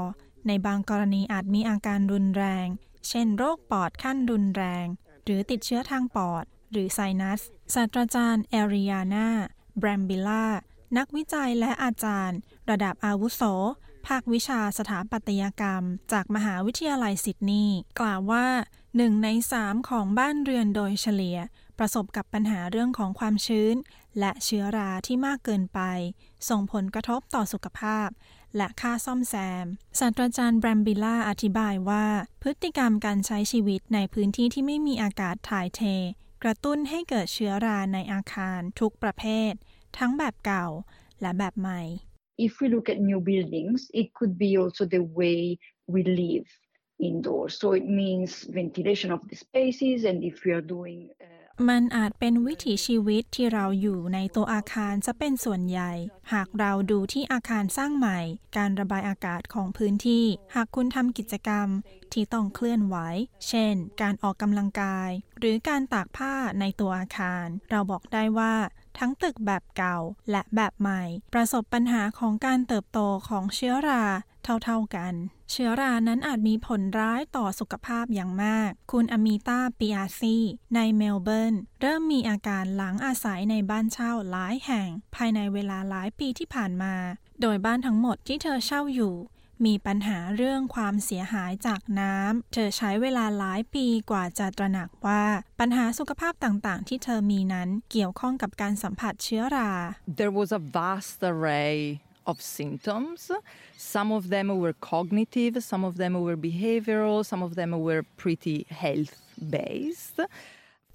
[0.48, 2.68] ในบางกรณีอาจมีอาการรุนแรง
[3.10, 4.86] เช่น โรคปอดขั้นรุนแรง
[5.24, 7.42] หรือติดเชื้อทางปอด หรือไซนัส
[7.74, 9.30] ศาสตราจารย์เอริยานา
[9.78, 10.46] แบรมบิล่า
[10.98, 12.39] นักวิจัยและอาจารย์
[12.70, 13.42] ระดับอาวุโส
[14.07, 18.47] ภาควิชาสถาปัตยกรรม จากมหาวิทยาลัยซิดนีย์กล่าวว่า
[18.97, 21.38] หนึ่งในสามของบ้านเรือนโดยเฉลี่ย
[21.79, 23.75] ประสบกับปัญหาเรื่องของความชื้น
[24.19, 25.79] และเชื้อราที่มากเกินไป
[26.49, 28.09] ส่งผลกระทบต่อสุขภาพ
[28.57, 29.65] และค่าซ่อมแซม
[29.99, 32.05] ศาสตราจารย์แบรมบิล่าอธิบายว่า
[32.41, 35.81] พฤติกรรมการใช้ชีวิตในพื้นที่ที่ไม่มีอากาศถ่ายเท
[36.43, 39.51] กระตุ้นให้เกิดเชื้อราในอาคารทุกประเภท
[39.97, 40.67] ทั้งแบบเก่า
[41.21, 41.81] และแบบใหม่
[42.47, 45.39] If we look at new buildings, it could be also the way
[45.93, 46.47] we live
[47.10, 47.52] indoors.
[47.62, 55.91] So it means ventilation of the spaces, and if we are doing uh, มันอาจเป็นวิถีชีวิตที่เราอยู่ในตัวอาคารจะเป็นส่วนใหญ่
[56.34, 58.19] หากเราดูที่อาคารสร้างใหม่
[58.58, 60.25] การระบายอากาศของพื้นที่
[60.56, 61.67] หากคุณทำกิจกรรม
[62.13, 62.97] ที่ต้องเคลื่อนไหว
[63.47, 68.54] เช่น การออกกำลังกาย หรือการตากผ้าในตัวอาคาร เราบอกได้ว่า
[68.97, 69.97] ทั้งตึกแบบเก่า
[70.32, 74.04] และแบบใหม่ ประสบปัญหาของการเติบโตของเชื้อรา
[74.43, 75.13] เท่าๆกัน
[75.52, 80.38] เชื้อรานั้นอาจมีผลร้ายต่อสุขภาพอย่างมาก คุณอมิตาปิอาซี
[80.75, 86.95] ในเมลเบิร์น เริ่มมีอาการหลังอาศัยในบ้านเช่าหลายแห่ง ภายในเวลาหลายปีที่ผ่านมา
[87.41, 89.15] โดยบ้านทั้งหมดที่เธอเช่าอยู่
[89.65, 95.24] มีปัญหาเรื่องความเสียหายจากน้ำ เธอใช้เวลาหลายปีกว่าจะตระหนักว่า
[95.60, 99.72] ปัญหาสุขภาพต่างๆ ที่เธอมีนั้นเกี่ยวข้องกับการสัมผัสเชื้อรา
[100.19, 101.80] There was a vast array
[102.32, 103.19] of symptoms.
[103.95, 108.58] Some of them were cognitive, some of them were behavioral, some of them were pretty
[108.84, 109.15] health
[109.58, 110.17] based.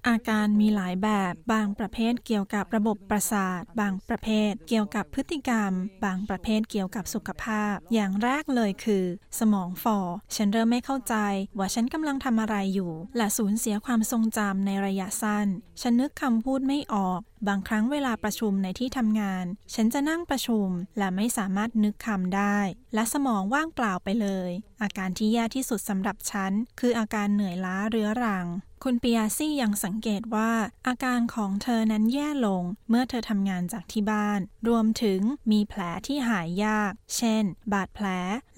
[0.09, 5.71] อาการมีหลายแบบ บางประเภทเกี่ยวกับระบบประสาท บางประเภทเกี่ยวกับพฤติกรรม
[6.05, 9.05] บางประเภทเกี่ยวกับสุขภาพ อย่างแรกเลยคือ
[9.39, 9.99] สมองฝ่อ
[10.35, 11.15] ฉันเริ่มไม่เข้าใจ
[11.57, 15.47] ว่าฉันกำลังทำอะไรอยู่ และสูญเสียความทรงจำในระยะสั้น
[15.81, 22.59] ฉันนึกคำพูดไม่ออกบางครั้งเวลาประชุมในที่ทำงาน ฉันจะนั่งประชุมและไม่สามารถนึกคำได้
[22.93, 24.49] และสมองว่างเปล่าไปเลย
[24.81, 28.47] อาการที่แย่ที่สุดสำหรับฉัน คืออาการเหนื่อยล้าเรื้อรัง
[28.87, 30.51] คุณปิยาซี่ยังสังเกตว่า
[30.87, 35.21] อาการของเธอนั้นแย่ลงเมื่อเธอทำงานจากที่บ้าน รวมถึง
[35.51, 37.43] มีแผลที่หายยาก เช่น
[37.73, 38.05] บาดแผล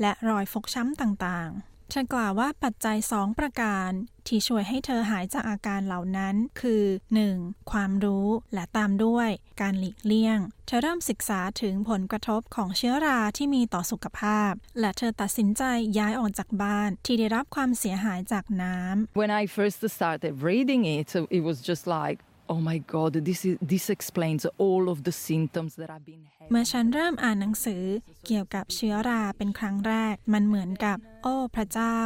[0.02, 3.90] และรอยฟกช้ำต่างๆ เธอกล่าวว่าปัจจัย 2 ประการ
[4.28, 6.84] ที่ช่วยให้เธอหายจากอาการเหล่านั้นคือ
[7.28, 7.72] 1.
[7.72, 9.30] ความรู้และตามด้วย
[9.62, 15.64] การหลีกเลี่ยง เธอเริ่มศึกษาถึงผลกระทบของเชื้อราที่มีต่อสุขภาพ และเธอตัดสินใจ
[15.98, 22.18] ย้ายออกจากบ้านที่ได้รับความเสียหายจากน้ำ When I first started reading it it was just like
[22.54, 27.84] oh my god this is this explains all of the symptoms that I've been เมื่อฉันเริ่มอ่านหนังสือ
[28.26, 31.98] เกี่ยวกับเชื้อราเป็นครั้งแรก มันเหมือนกับ โอ้พระเจ้า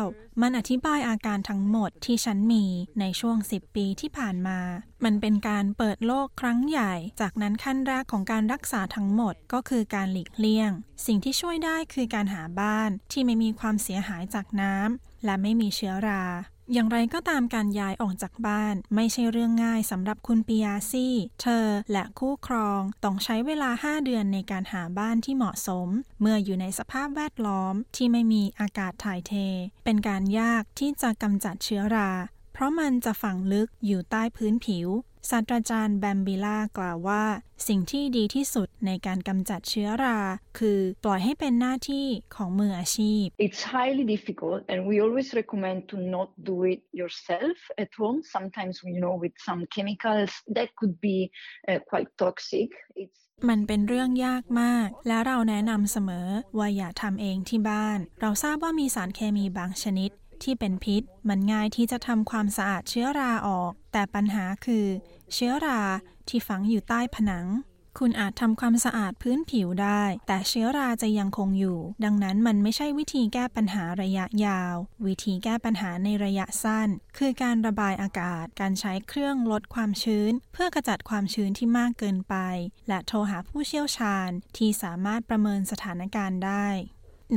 [0.42, 2.66] มันอธิบายอาการทั้งหมดที่ฉันมี
[3.00, 4.60] ในช่วง 10 ปีที่ผ่านมา
[5.04, 10.72] มันเป็นการเปิดโลกครั้งใหญ่ จากนั้นขั้นแรกของการรักษาทั้งหมดก็คือการหลีกเลี่ยง
[11.06, 16.24] สิ่งที่ช่วยได้คือการหาบ้านที่ไม่มีความเสียหายจากน้ำและไม่มีเชื้อรา
[16.74, 25.88] อย่างไรก็ตามการย้ายออกจากบ้านไม่ใช่เรื่องง่ายสำหรับคุณปิยาซี่ เธอและคู่ครองต้องใช้เวลา 5 เดือนในการหาบ้านที่เหมาะสม
[26.22, 29.34] เมื่ออยู่ในสภาพแวดล้อมที่ไม่มีอากาศถ่ายเท
[29.84, 32.12] เป็นการยากที่จะกำจัดเชื้อรา
[32.54, 34.88] เพราะมันจะฝังลึกอยู่ใต้พื้นผิว
[35.30, 37.24] ศาสตราจารย์แบมบิล่ากล่าวว่า
[37.68, 40.20] สิ่งที่ดีที่สุดในการกำจัดเชื้อรา
[40.60, 48.20] คือปล่อยให้เป็นหน้าที่ของมืออาชีพ It's highly difficult and we always recommend to not do it yourself at home
[48.36, 51.18] sometimes you know with some chemicals that could be
[51.70, 52.70] uh, quite toxic
[53.04, 60.12] It's มันเป็นเรื่องยากมาก และเราแนะนำเสมอว่าอย่าทำเองที่บ้าน เราทราบว่ามีสารเคมีบางชนิด
[60.44, 64.86] ที่เป็นพิษ มันง่ายที่จะทำความสะอาดเชื้อราออก แต่ปัญหาคือ
[65.34, 65.82] เชื้อรา
[66.28, 67.48] ที่ฝังอยู่ใต้ผนัง
[68.00, 74.76] คุณอาจทำความสะอาดพื้นผิวได้ แต่เชื้อราจะยังคงอยู่ ดังนั้นมันไม่ใช่วิธีแก้ปัญหาระยะยาว
[75.06, 82.36] วิธีแก้ปัญหาในระยะสั้น คือการระบายอากาศ การใช้เครื่องลดความชื้น เพื่อกจัดความชื้นที่มากเกินไป
[82.88, 86.68] และโทรหาผู้เชี่ยวชาญที่สามารถประเมินสถานการณ์ได้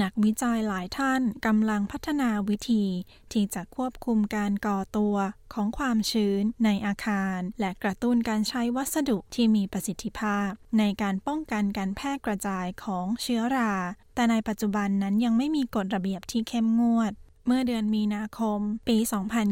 [0.02, 2.85] นักวิจัยหลายท่านกำลังพัฒนาวิธี
[3.33, 5.16] ที่จะควบคุมการก่อตัว
[5.54, 13.74] ของความชื้นในอาคาร และกระตุ้นการใช้วัสดุที่มีประสิทธิภาพ ในการป้องกันการแพร่กระจายของเชื้อรา
[14.14, 17.12] แต่ในปัจจุบันนั้นยังไม่มีกฎระเบียบที่เข้มงวด
[17.46, 18.96] เมื่อเดือนมีนาคม ปี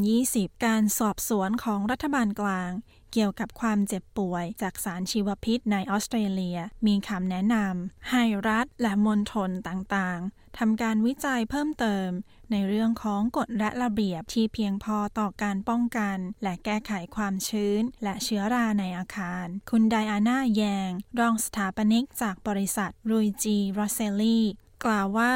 [0.05, 2.71] 2020 การสอบสวนของรัฐบาลกลาง
[3.13, 12.09] เกี่ยวกับความเจ็บป่วยจากสารชีวพิษในออสเตรเลีย มีคำแนะนำให้รัฐและมณฑลต่างๆทำการวิจัยเพิ่มเติม
[12.51, 24.45] ในเรื่องของกฎและระเบียบที่เพียงพอต่อการป้องกัน และแก้ไขความชื้น และเชื้อราในอาคาร คุณไดอาน่าแยง รองสถาปนิกจากบริษัทรุยจีรอเซลลี่
[24.85, 25.31] กล่าวว่า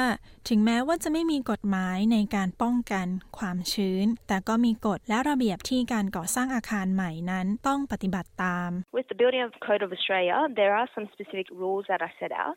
[0.50, 3.08] ถึงแม้ว่าจะไม่มีกฎหมายในการป้องกัน
[3.38, 12.14] ความชื้น แต่ก็มีกฎและระเบียบที่การก่อสร้างอาคารใหม่นั้นต้องปฏิบัติตาม With the Building of Code of Australia there are some specific rules that are
[12.22, 12.56] set out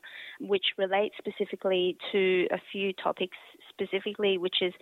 [0.53, 2.23] which relate specifically to
[2.59, 3.39] a few topics
[3.81, 4.75] specifically which is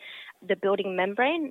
[0.51, 1.47] the building membrane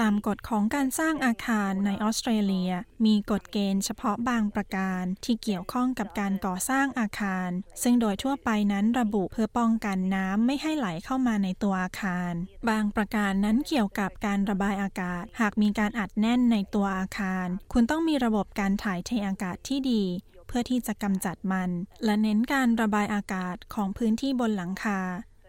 [0.00, 2.72] ตามกฎของการสร้างอาคารในออสเตรเลีย
[3.06, 7.50] มีกฎเกณฑ์เฉพาะบางประการที่เกี่ยวข้องกับการก่อสร้างอาคาร
[7.82, 12.32] ซึ่งโดยทั่วไปนั้นระบุเพื่อป้องกันน้ำไม่ให้ไหลเข้ามาในตัวอาคาร
[12.68, 20.04] บางประการนั้นเกี่ยวกับการระบายอากาศ หากมีการอัดแน่นในตัวอาคาร คุณต้องมีระบบการถ่ายเทอากาศที่ดี
[20.46, 21.70] เพื่อที่จะกำจัดมัน
[22.04, 25.00] และเน้นการระบายอากาศของพื้นที่บนหลังคา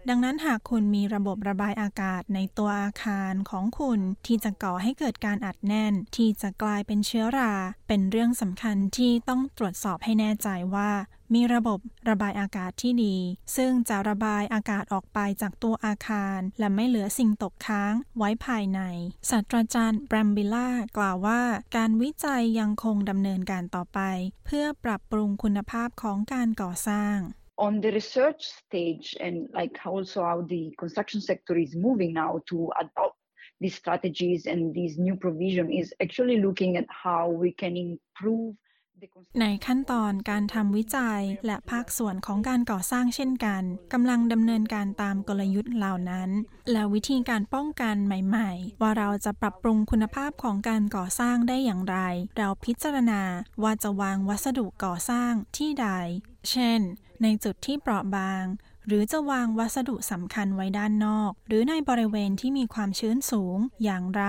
[0.10, 7.54] ดังนั้นหากคุณมีระบบระบายอากาศในตัวอาคารของคุณที่จะก่อให้เกิดการอัดแน่น ที่จะกลายเป็นเชื้อรา
[7.88, 10.92] เป็นเรื่องสำคัญที่ต้องตรวจสอบให้แน่ใจว่า
[11.34, 13.18] มีระบบระบายอากาศที่ดี
[13.56, 18.80] ซึ่งจะระบายอากาศออกไปจากตัวอาคาร และไม่เหลือสิ่งตกค้างไว้ภายใน
[19.30, 21.42] ศาสตราจารย์แบรมบิล่ากล่าวว่า
[21.76, 24.00] การวิจัยยังคงดำเนินการต่อไป
[24.46, 27.18] เพื่อปรับปรุงคุณภาพของการก่อสร้าง
[27.58, 32.72] on the research stage and like also how the construction sector is moving now to
[32.80, 33.18] adopt
[33.60, 38.56] these strategies and these new provision is actually looking at how we can improve
[39.42, 46.30] ในขั้นตอนการทำวิจัยและภาคส่วนของการก่อสร้างเช่นกันกำลังดำเนินการตามกลยุทธ์เหล่านั้น
[46.72, 51.98] และวิธีการป้องกันใหม่ๆ ว่าเราจะปรับปรุงคุณภาพของการก่อสร้างได้อย่างไร
[52.38, 53.22] เราพิจารณา
[53.64, 55.88] ว่าจะวางวัสดุก่อสร้างที่ใด
[56.52, 56.82] เช่น
[57.24, 58.46] ในจุดที่เปราะบาง
[58.88, 64.24] หรือจะวางวัสดุสำคัญไว้ด้านนอก หรือในบริเวณที่มีความชื้นสูงอย่างไร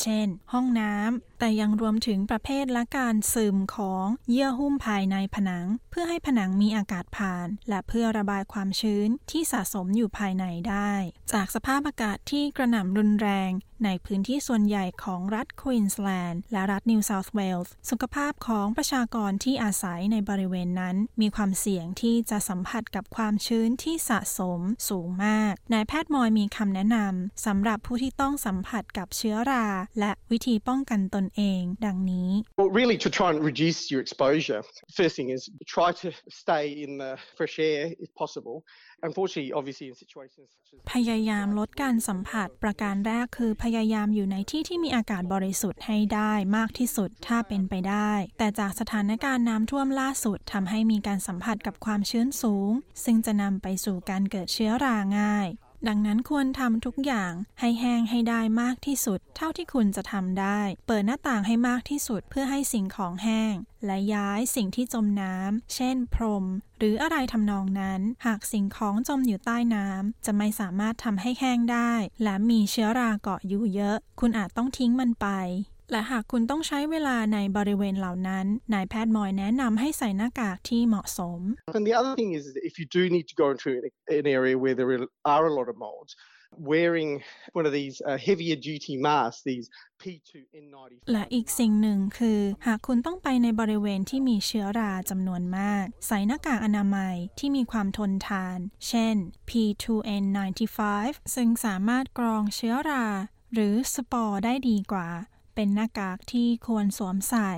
[0.00, 10.92] เช่น ห้องน้ำแต่ยังรวมถึงประเภทและการซึมของเยื่อหุ้มภายในผนัง เพื่อให้ผนังมีอากาศผ่าน และเพื่อระบายความชื้นที่สะสมอยู่ภายในได้
[11.32, 13.50] จากสภาพอากาศที่กระหน่ำรุนแรง
[13.84, 29.66] ในพื้นที่ส่วนใหญ่ของรัฐควีนสแลนด์และรัฐนิวเซาท์เวลส์สุขภาพของประชากรที่อาศัยในบริเวณนั้น มีความเสี่ยงที่จะสัมผัสกับความชื้นที่สะสมสูงมาก นายแพทย์มอยมีคำแนะนำสำหรับผู้ที่ต้องสัมผัสกับเชื้อรา
[30.00, 34.60] และวิธีป้องกันตนเอง ดังนี้ Well, really to try and reduce your exposure,
[34.98, 35.42] first thing is
[35.78, 36.08] try to
[36.42, 38.56] stay in the fresh air if possible.
[40.92, 52.70] พยายามลดการสัมผัสประการแรกคือพยายามอยู่ในที่ที่มีอากาศบริสุทธิ์ให้ได้มากที่สุดถ้าเป็นไปได้ แต่จากสถานการณ์น้ำท่วมล่าสุดทำให้มีการสัมผัสกับความชื้นสูง
[53.04, 55.48] ซึ่งจะนำไปสู่การเกิดเชื้อราง่าย
[55.86, 63.54] ดังนั้นควรทำทุกอย่างให้แห้งให้ได้มากที่สุด เท่าที่คุณจะทำได้ เปิดหน้าต่างให้มากที่สุดเพื่อให้สิ่งของแห้ง
[63.86, 66.44] และย้ายสิ่งที่จมน้ำเช่น พรม
[66.78, 75.28] หรืออะไรทำนองนั้น หากสิ่งของจมอยู่ใต้น้ำจะไม่สามารถทำให้แห้งได้ และมีเชื้อราเกาะอยู่เยอะ คุณอาจต้องทิ้งมันไป
[75.90, 81.40] และหากคุณต้องใช้เวลาในบริเวณเหล่านั้น นายแพทย์มอยแนะนำให้ใส่หน้ากากที่เหมาะสม
[81.76, 83.68] And the other thing is if you do need to go into
[84.20, 84.90] an area where there
[85.34, 86.12] are a lot of molds
[86.72, 87.22] wearing
[87.52, 89.66] one of these uh, heavier duty masks these
[90.02, 98.58] P2N95 และอีกสิ่งหนึ่งคือ หากคุณต้องไปในบริเวณที่มีเชื้อราจำนวนมาก ใส่หน้ากากอนามัยที่มีความทนทาน
[98.88, 99.16] เช่น
[99.48, 100.80] P2N95
[101.34, 103.06] ซึ่งสามารถกรองเชื้อรา
[103.54, 105.08] หรือสปอร์ได้ดีกว่า
[105.60, 107.50] เป็นหน้ากากที่ควรสวมใส่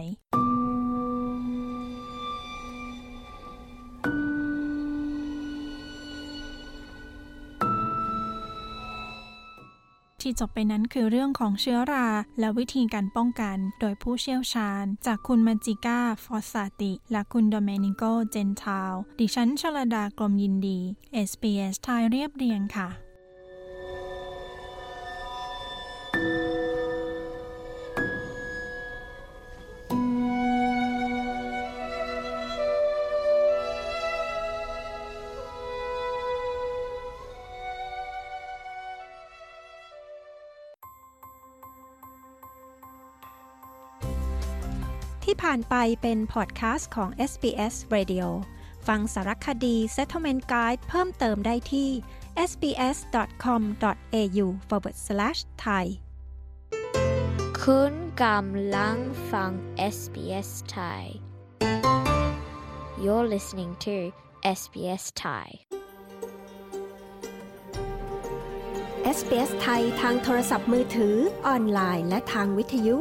[10.20, 12.08] ที่จบไปนั้นคือเรื่องของเชื้อรา
[12.40, 20.78] และวิธีการป้องกันโดยผู้เชี่ยวชาญ จากคุณมาจิก้า ฟอสซาติ และคุณโดเมนิโก เจนทาว ดิฉันชลดากรมยินดี
[21.28, 23.09] SBS ไทยเรียบเรียงค่ะ
[45.40, 48.26] ผ่านไปเป็นพอดแคสต์ของ SBS Radio
[48.86, 51.88] ฟังสารคดี Settlement Guide เพิ่มเติมได้ที่
[52.50, 55.84] sbs.com.au forward slash thai
[57.62, 58.96] คุณกำลัง
[59.32, 59.50] ฟัง
[59.96, 61.02] SBS Thai
[63.02, 63.96] You're listening to
[64.58, 65.48] SBS Thai
[69.16, 71.16] SBS ไทยทางโทรศัพท์มือถือ
[71.46, 72.96] ออนไลน์ และทางวิทยุ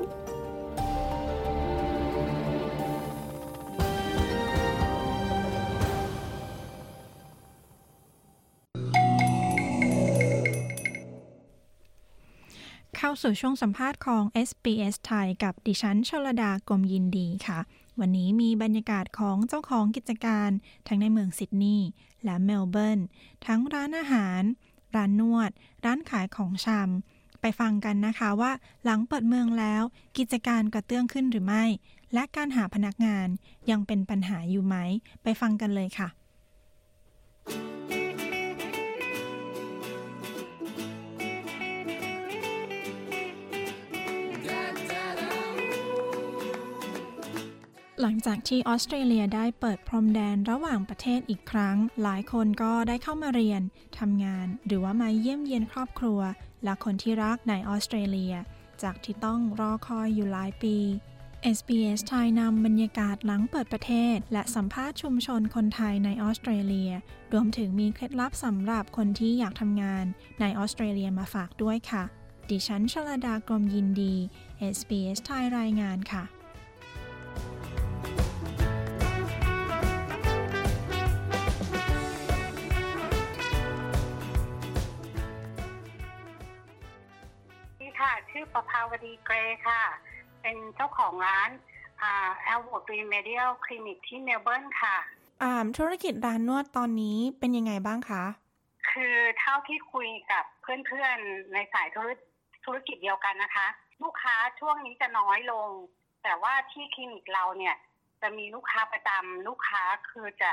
[13.22, 17.60] สู่ช่วงสัมภาษณ์ของ SBS ไทยกับดิฉันชลดากรมยินดีค่ะ
[18.00, 20.50] วันนี้มีบรรยากาศของเจ้าของกิจการ
[20.88, 21.88] ทั้งในเมืองซิดนีย์
[22.24, 23.00] และเมลเบิร์น
[23.46, 24.42] ทั้งร้านอาหาร
[24.96, 25.52] ร้านนวด
[25.86, 28.52] ร้านขายของชำไปฟังกันนะคะว่า
[28.84, 29.84] หลังเปิดเมืองแล้ว
[30.18, 31.66] กิจการกระเตื้องขึ้นหรือไม่
[32.14, 33.28] และการหาพนักงาน
[33.70, 34.76] ยังเป็นปัญหาอยู่ไหม
[35.24, 36.10] ไปฟังกันเลยค่ะ
[48.04, 53.62] หลังจากที่ออสเตรเลียได้เปิดพรมแดนระหว่างประเทศอีกครั้ง หลายคนก็ได้เข้ามาเรียน
[54.00, 56.20] ทำงาน หรือว่ามาเยี่ยมเยียนครอบครัว
[56.64, 58.34] และคนที่รักในออสเตรเลีย
[58.84, 60.78] จากที่ต้องรอคอยอยู่หลายปี
[61.58, 66.92] SBS ไทยนำบรรยากาศหลังเปิดประเทศ และสัมภาษณ์ชุมชนคนไทยในออสเตรเลีย
[67.34, 70.06] รวมถึงมีเคล็ดลับสำหรับคนที่อยากทำงาน
[70.40, 72.04] ในออสเตรเลียมาฝากด้วยค่ะ
[72.50, 74.14] ดิฉันชลดากรมยินดี
[74.76, 76.26] SBS ไทยรายงานค่ะ
[88.40, 89.36] ชื่อประภาวดีเกร
[89.68, 89.82] ค่ะ
[90.42, 91.50] เป็นเจ้าของร้าน
[92.44, 94.98] Elwood Remedial Clinic ที่เมลเบิร์นค่ะ
[95.42, 98.24] อ่าธุรกิจร้านนวดตอนนี้เป็นยังไงบ้างคะ
[98.90, 102.10] คือเท่าที่คุยกับเพื่อนๆในสายธุร
[102.66, 103.68] ธุรกิจเดียวกันนะคะ
[104.04, 105.70] ลูกค้าช่วงนี้จะน้อยลง
[106.24, 107.76] แต่ว่าที่คลินิกเราเนี่ย
[108.22, 110.52] จะมีลูกค้าประจำลูกค้าคือจะ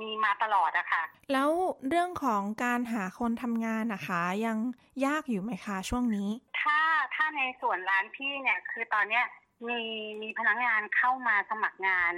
[0.00, 1.50] มีมาตลอดอะค่ะ แล้ว
[1.88, 4.58] เรื่องของการหาคนทำงานนะคะ ยัง
[5.06, 6.30] ยากอยู่ไหมคะช่วงนี้
[6.60, 6.78] ถ้า
[7.14, 9.24] ถ้าในส่วนร้านพี่เนี่ย คือตอนเนี้ย
[9.68, 9.80] มี
[10.22, 12.12] มีพนักงานเข้ามาสมัครงาน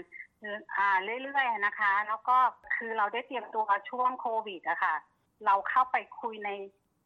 [0.76, 2.36] อ่าเรื่อยๆนะคะ แล้วก็
[2.76, 4.94] คือเราได้เตรียมตัวช่วงโควิดอะค่ะ
[5.44, 6.50] เราเข้าไปคุยใน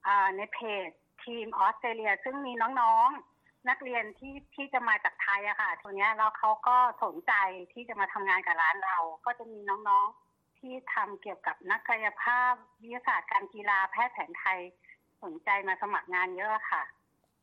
[0.07, 0.89] อ่าในเพจ
[1.25, 7.33] ทีมออสเตรเลีย ซึ่งมีน้องๆ นักเรียนที่ที่จะมาจากไทยอะค่ะตัวเนี้ยแล้วเขาก็สนใจ
[7.73, 10.30] ที่จะมาทำงานกับร้านเรา ก็จะมีน้องๆ
[10.61, 12.53] ที่ทำเกี่ยวกับนักกายภาพ
[12.83, 14.61] วิทยาศาสตร์การกีฬาแพทย์แผนไทย
[15.23, 16.83] สนใจมาสมัครงานเยอะค่ะ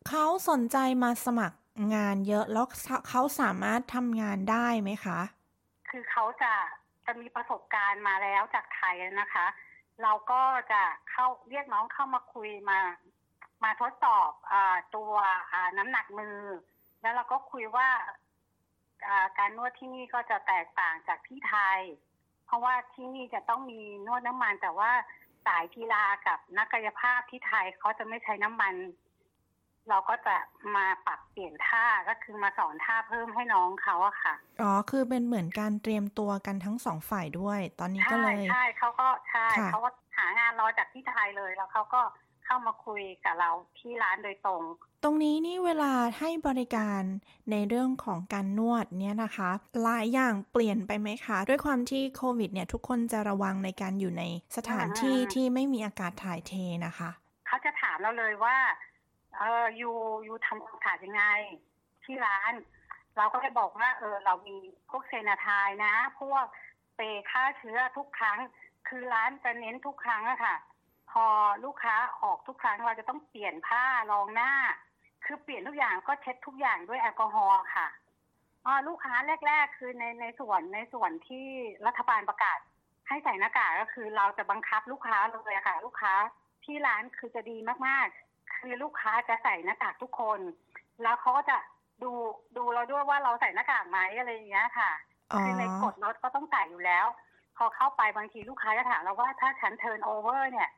[0.10, 1.58] เขาสนใจมาสมัคร
[1.96, 2.66] งานเยอะแล้ว
[3.10, 5.20] เขาสามารถทำงานได้ไหมคะ
[5.90, 6.54] คือเขาจะ
[7.06, 9.46] จะมีประสบการณ์มาแล้วจากไทยนะคะ
[10.04, 10.42] เราก็
[10.72, 12.80] จะเข้าเรียกน้องเข้ามาคุยมา
[13.64, 14.54] มาทดสอบอ
[14.96, 15.14] ตัว
[15.78, 16.40] น้ำหนักมือ
[17.02, 17.90] แล้วเราก็คุยว่า
[19.38, 21.80] การนวดที่นี่ก็จะแตกต่างจากที่ไทย
[22.48, 24.92] เพราะว่าที่นี่จะต้องมีนวดน้ำมัน แต่ว่า
[25.46, 28.74] สายกีฬากับนักกายภาพที่ไทยเขาจะไม่ใช้น้ำมัน
[29.90, 30.36] เราก็จะ
[30.76, 42.02] มาปรับเปลี่ยนท่าก็คือมาสอนท่าเพิ่มให้น้องเขาอะค่ะอ๋อคือเป็นเหมือนการเตรียมตัวกันทั้งสองฝ่ายด้วย ตอนนี้ก็เลยใช่เขาก็ใช่เขาก็หางานรอจากที่ไทยเลยแล้วเขาก็
[42.48, 44.64] เข้ามาคุยกับเราที่ร้านโดยตรง
[45.04, 47.02] ตรงนี้นี่เวลาให้บริการ
[47.52, 49.50] ในเรื่องของการนวดเนี่ยนะคะ
[49.82, 54.24] หลายอย่างเปลี่ยนไปไหมคะ ด้วยความที่โควิดเนี่ยทุกคนจะระวังในการอยู่ใน
[54.58, 56.54] สถานที่ที่ไม่มีอากาศถ่ายเท
[56.86, 57.10] นะคะ
[57.48, 58.58] เขาจะถามเราเลยว่า
[59.38, 59.96] เอออยู่
[60.26, 61.24] อยู่ทำความสะอาดยังไง
[62.04, 62.54] ที่ร้าน
[63.18, 64.58] เราก็จะบอกว่า เออ เรามี
[64.90, 66.46] พวกเซนาทายนะ พวก
[66.96, 68.40] เปฆ่าเชื้อทุกครั้ง
[68.88, 70.56] คือร้านจะเน้นทุกครั้งอะค่ะ
[71.12, 71.26] พอ
[71.66, 74.52] ลูกค้าออกทุกครั้งเราจะต้องเปลี่ยนผ้ารองหน้า
[75.26, 77.88] คือเปลี่ยนทุกอย่างก็เช็ดทุกอย่างด้วยแอลกอฮอล์ค่ะ
[78.66, 79.14] อ๋อลูกค้า
[79.48, 81.48] แรก ๆ คือในในส่วนในส่วนที่
[81.88, 82.60] รัฐบาลประกาศ
[83.08, 86.14] ให้ใส่หน้ากากก็คือเราจะบังคับลูกค้าเลยค่ะ ลูกค้า
[86.64, 90.40] ที่ร้านคือจะดีมากๆ คือลูกค้าจะใส่หน้ากากทุกคน
[91.04, 91.58] แล้วเขาก็จะ
[92.04, 92.12] ดู
[92.58, 94.92] ดูเราด้วยว่าเราใส่หน้ากากไหมอะไรอย่างเงี้ยค่ะ
[95.40, 97.06] คือในกฎรถก็ต้องใส่อยู่แล้ว
[97.58, 100.70] พอเข้าไปบางทีลูกค้าจะถามเราว่าถ้าฉัน turn over เนี่ย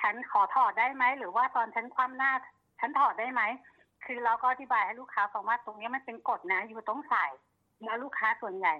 [0.00, 2.32] ฉันขอถอดได้ไหม หรือว่าตอนฉันคว่ำหน้า
[2.80, 3.42] ฉันถอดได้ไหม
[4.04, 7.26] คือเราก็อธิบายให้ลูกค้าฟังว่าตรงนี้มันเป็นกฎนะ you ต้องใส่
[7.84, 8.74] แล้วลูกค้าส่วนใหญ่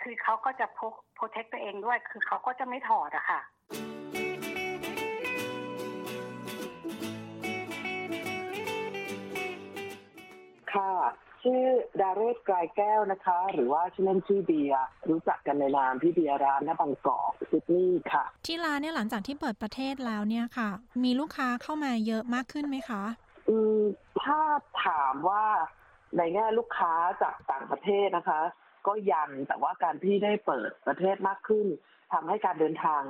[0.00, 3.57] คือเขาก็จะพก protect ตัวเองด้วย คือเขาก็จะไม่ถอดอะค่ะค่ะ
[11.42, 11.62] ชื่อ
[12.00, 20.70] ดาเรศกลายแก้วนะคะ หรือว่าชื่อเล่นชื่อเบียร์รู้จักกันในนามพี่เบียร์ร้านหน้าบางกอกซิดนีย์ค่ะ ที่ร้านเนี่ยหลังจากที่เปิดประเทศแล้วเนี่ยค่ะ
[21.04, 23.02] มีลูกค้าเข้ามาเยอะมากขึ้นไหมคะ
[23.48, 23.80] อืม
[24.22, 24.40] ถ้า
[24.86, 25.44] ถามว่า
[26.16, 28.40] ในแง่ลูกค้าจากต่างประเทศนะคะ
[28.86, 31.66] ก็ยังแต่ว่าการที่ได้เปิดประเทศมากขึ้น
[32.12, 33.02] ทำให้การเดินทาง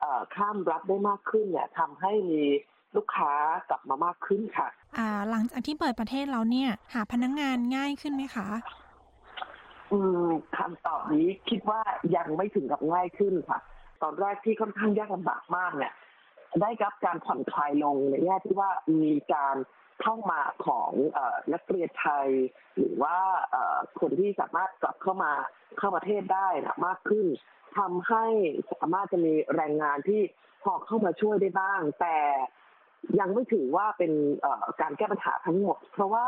[0.00, 2.42] เอ่อข้ามรัฐได้มากขึ้นเนี่ยทำให้มี
[2.96, 3.32] ลูกค้า
[3.70, 4.68] กลับมามากขึ้นค่ะ
[4.98, 8.48] อ่า หลังจากที่เปิดประเทศแล้วเนี่ย หาพนักงานง่ายขึ้นไหมคะ
[9.92, 11.80] อืมคำตอบนี้คิดว่า
[12.16, 13.58] ยังไม่ถึงกับง่ายขึ้นค่ะ
[14.02, 15.92] ตอนแรกที่ค่อนข้างยากลำบากมากเนี่ย
[16.60, 18.70] ได้รับการผ่อนคลายลงในแง่ที่ว่า
[19.02, 19.56] มีการ
[20.02, 22.28] เข้ามาของเออนักเรียนไทย
[22.76, 23.16] หรือว่า
[23.50, 25.32] เอ่อคนที่สามารถกลับเข้ามา
[25.78, 27.26] เข้าประเทศได้นะมากขึ้น
[27.78, 28.24] ทำให้
[28.72, 30.20] สามารถจะมีแรงงานที่
[30.62, 32.16] พอเข้ามาช่วยได้บ้าง แต่
[33.20, 34.12] ยังไม่ถือว่าเป็น
[34.80, 36.26] การแก้ปัญหาทั้งหมด เพราะว่า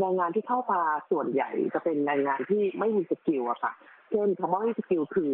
[0.00, 3.72] แรงงานที่เข้ามาส่วนใหญ่จะเป็นแรงงานที่ไม่มี skill อะค่ะ
[4.10, 5.30] เช่นคำว่าไม่มี skill คือ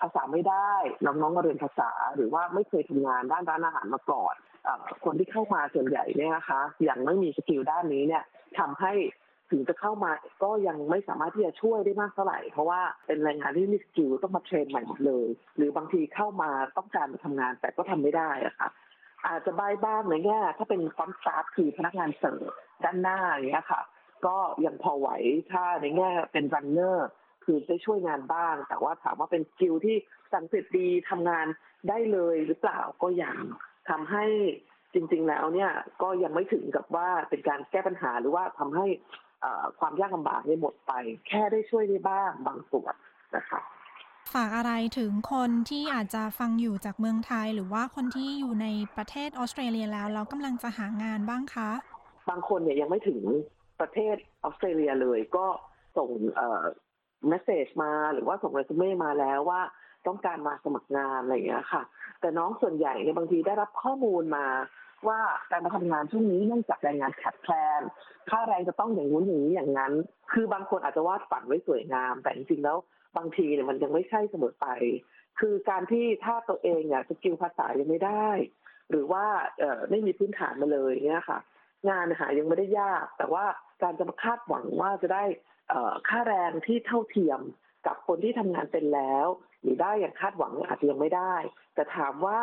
[0.00, 0.72] ภาษาไม่ได้
[1.04, 4.34] น้องๆมาเรียนภาษา หรือว่าไม่เคยทำงานด้านร้านอาหารมาก่อน
[4.66, 4.68] อ
[5.04, 8.24] คนที่เข้ามาส่วนใหญ่เนี่ยนะคะยังไม่มี skill ด้านนี้เนี่ย
[8.58, 8.92] ทำให้
[9.50, 10.10] ถึงจะเข้ามา
[10.42, 18.68] ก็ยังไม่สามารถที่จะช่วยได้มากเท่าไหร่ เพราะว่าเป็นแรงงานที่มี skill ต้องมา train ใหม่หมดเลย หรือบางทีเข้ามาต้องการมาทำงานแต่ก็ทำไม่ได้อะค่ะ
[19.26, 22.50] อาจจะได้บ้างในแง่ถ้าเป็น front staff คือพนักงานเสิร์ฟ
[22.84, 23.82] ด้านหน้าอย่างเงี้ยค่ะ
[24.26, 25.08] ก็ยังพอไหว
[25.52, 27.08] ถ้าในแง่เป็น runner
[27.44, 29.96] คือได้ช่วยงานบ้าง แต่ว่าถามว่าเป็น skill ที่
[30.32, 31.46] สังเสร็จดีทำงาน
[31.88, 33.38] ได้เลยหรือเปล่าก็ยัง
[33.90, 34.24] ทำให้
[34.94, 35.70] จริง ๆ แล้วเนี่ย
[36.02, 38.86] ก็ยังไม่ถึงกับว่าเป็นการแก้ปัญหาหรือว่าทำให้
[39.44, 40.92] อ่อความยากลำบากเนี่ยหมดไป
[41.28, 42.94] แค่ได้ช่วยได้บ้างบางส่วน
[43.36, 43.60] นะคะ
[44.34, 48.66] ฝากอะไรถึงคนที่อาจจะฟังอยู่จากเมืองไทย หรือว่าคนที่อยู่ใน
[48.96, 51.70] ประเทศออสเตรเลียแล้วแล้วกำลังจะหางานบ้างคะ
[52.30, 53.22] บางคนเนี่ยยังไม่ถึง
[53.80, 55.46] ประเทศออสเตรเลียเลยก็
[55.96, 56.62] ส่งเอ่อ
[57.28, 59.60] เมสเซจมาหรือว่าส่งเรซูเม่มาแล้วว่า
[60.06, 61.82] ต้องการมาสมัครงานอะไรอย่างเงี้ยค่ะ
[62.20, 64.46] แต่น้องส่วนใหญ่เนี่ยบางทีได้รับข้อมูลมา
[65.08, 65.20] ว่า
[65.50, 67.82] การมาทำงานช่วงนี้เนื่องจากแรงงานขาดแคลน
[68.30, 69.92] ค่าแรงจะต้องอย่างนู้นอย่างนี้อย่างนั้น
[70.32, 72.78] คือบางคนอาจจะวาดฝันไว้สวยงาม แต่จริงๆแล้ว
[73.16, 74.66] บางทีเนี่ยมันยังไม่ใช่เสมอไป
[75.40, 78.28] คือการที่ถ้าตัวเองเนี่ยสกิลภาษายังไม่ได้
[78.90, 79.24] หรือว่า
[79.58, 81.38] เอ่อไม่มีพื้นฐานมาเลยเนี่ยค่ะ
[81.88, 83.44] งานหายังไม่ได้ยาก แต่ว่า
[83.82, 85.24] การจะมาคาดหวังว่าจะได้
[85.70, 87.40] เอ่อค่าแรงที่เท่าเทียม
[87.86, 89.26] กับคนที่ทำงานเป็นแล้ว
[89.62, 91.34] หรือได้อย่างคาดหวังอาจจะยังไม่ได้
[91.74, 92.38] แต่ถามว่า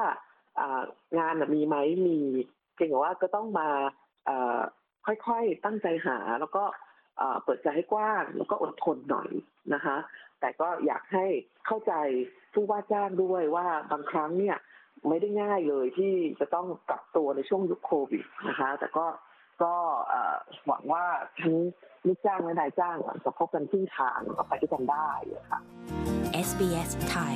[0.60, 0.84] อ่า
[1.20, 1.76] งานมีไหม
[2.08, 2.20] มี
[2.76, 3.70] เพียงแต่ว่าก็ต้องมา
[4.26, 4.60] เอ่อ
[5.06, 6.64] ค่อยๆตั้งใจหาแล้วก็
[7.18, 9.30] เอ่อเปิดใจให้กว้างแล้วก็อดทนหน่อย
[9.74, 9.96] นะคะ
[10.46, 11.26] แต่ก็อยากให้
[11.68, 11.94] เข้าใจ
[12.54, 14.58] ผู้ว่าจ้างด้วยว่าบางครั้งเนี่ย
[15.08, 19.06] ไม่ได้ง่ายเลยที่จะต้องปรับตัวในช่วงยุคโควิดนะคะ แต่ก็
[19.64, 19.74] ก็
[20.10, 20.36] เอ่อ
[20.68, 21.06] หวังว่า
[21.42, 21.56] ทั้ง
[22.06, 25.60] ลูกจ้างและนายจ้างจะพบกันครึ่งทางแล้วก็ไปด้วยกันได้อะค่ะ
[26.48, 27.36] SBS ไทย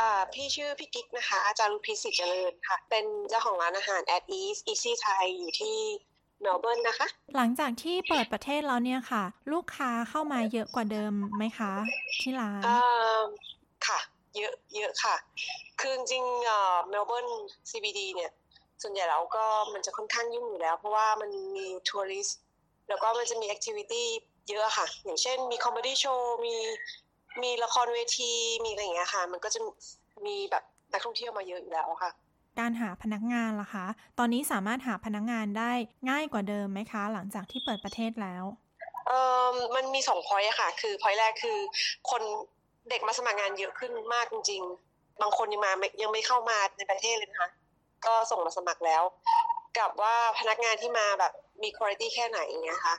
[0.00, 5.78] อ่าพี่ชื่อพี่กิ๊กนะคะ อาจารย์รุพิสิทธิ์เจริญค่ะ เป็นเจ้าของร้านอาหาร at ease easy Thai อยู่ที่
[6.42, 9.22] เมลเบิร์นนะคะ หลังจากที่เปิดประเทศแล้วเนี่ยค่ะ
[9.52, 11.72] ลูกค้าเข้ามาเยอะกว่าเดิมไหมคะ
[12.20, 13.22] ที่ร้านอ่า
[13.86, 13.98] ค่ะ
[14.36, 15.14] เยอะเยอะค่ะ
[15.80, 17.26] คือจริงๆเอ่อเมลเบิร์น
[17.70, 18.30] CBD เนี่ย
[18.82, 22.38] ส่วนใหญ่แล้วก็มันจะค่อนข้างยุ่งอยู่แล้ว เพราะว่ามันมี tourist
[22.88, 24.06] แล้วก็มันจะมี activity
[24.50, 26.54] เยอะค่ะ อย่างเช่นมี comedy show มี
[27.42, 28.32] มีละครเวที
[28.64, 29.60] มีอะไรอย่างเงี้ยค่ะ มันก็จะ
[30.26, 32.10] มีแบบนักท่องเที่ยวมาเยอะอยู่แล้วค่ะ
[32.60, 33.86] การหาพนักงานล่ะคะ
[34.18, 35.72] ตอนนี้สามารถหาพนักงานได้
[36.10, 38.44] ง่ายกว่าเดิมไหมคะ หลังจากที่เปิดประเทศแล้ว
[39.08, 41.58] เออมันมีสอง point อะค่ะ คือ point แรกคือ
[42.10, 42.22] คน
[42.90, 45.72] เด็กมาสมัครงานเยอะขึ้นมากจริง ๆ บางคนยังมา
[46.02, 47.50] ยังไม่เข้ามาในประเทศเลยนะคะ
[48.06, 49.02] ก็ส่งมาสมัครแล้ว
[49.78, 51.32] กับว่าพนักงานที่มาแบบ
[51.62, 52.94] มีคุณภาพแค่ไหนอย่างเงี้ยค่ะ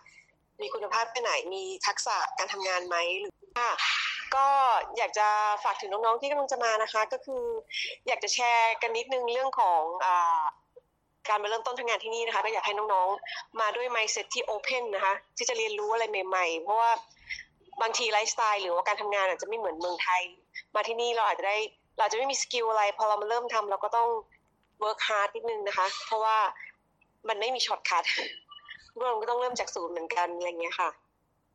[0.61, 3.71] มีคุณภาพแค่ไหนมีทักษะการทำงานไหมหรือค่ะ
[4.35, 4.47] ก็
[4.97, 5.27] อยากจะ
[5.63, 7.43] ฝากถึงน้องๆที่กำลังจะมานะคะ ก็คือ
[8.07, 10.07] อยากจะแชร์กันนิดนึงเรื่องของอ
[11.29, 16.91] การมาเริ่มต้นทำงานที่นี่นะคะ ก็อยากให้น้องๆ มาด้วย mindset ที่ open นะคะ ที่จะเรียนรู้อะไรใหม่ๆ เพราะว่า
[17.81, 20.21] บางทีไลฟ์สไตล์หรือว่าการทำงานอาจจะไม่เหมือนเมืองไทย
[20.75, 21.57] มาที่นี่เราอาจจะได้
[21.99, 24.09] เราจะไม่มีสกิลอะไร พอเรามาเริ่มทำเราก็ต้อง
[24.79, 26.37] work hard นิดนึงนะคะ เพราะว่า
[27.27, 28.05] มันไม่มี shortcut
[28.93, 30.89] ทุกคนก็ต้องเริ่มจากศูนย์เหมือนกันอะไรเงี้ยค่ะ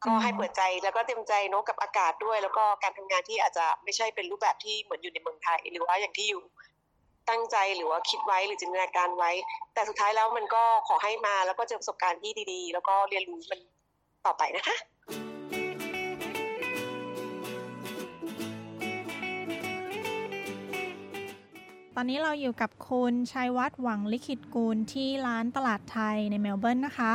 [0.05, 6.43] ก็ให้เปิดใจแล้วก็เต็มใจเนาะกับอากาศด้วย แล้วก็การทำงานที่อาจจะไม่ใช่เป็นรูปแบบที่เหมือนอยู่ในเมืองไทย หรือว่าอย่างที่ you
[7.31, 9.31] ตั้งใจหรือว่าคิดไว้หรือจินตนาการไว้
[9.75, 13.61] แต่สุดท้ายแล้วมันก็ขอให้มาแล้วก็เจอประสบการณ์ที่ดีๆ แล้วก็เรียนรู้มัน
[14.27, 14.77] ต่อไปนะคะ
[21.99, 27.13] อนนี้เราอยู่กับคุณชัยวัฒน์หวังลิขิตกูลที่ร้านตลาดไทยในเมลเบิร์นนะคะ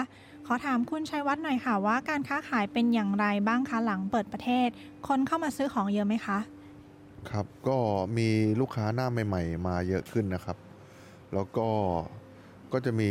[0.47, 4.69] ขอถามคุณชัยวัฒน์หน่อยค่ะว่าการค้าขายเป็นอย่างไรบ้างคะหลังเปิดประเทศ
[5.07, 6.37] คนเข้ามาซื้อของเยอะไหมคะ
[7.29, 7.77] ครับก็
[8.17, 8.29] มี
[8.61, 10.57] ลูกค้าหน้าใหม่ ๆ มาเยอะขึ้นนะครับ
[11.33, 11.67] แล้วก็
[12.73, 13.09] ก็จะมี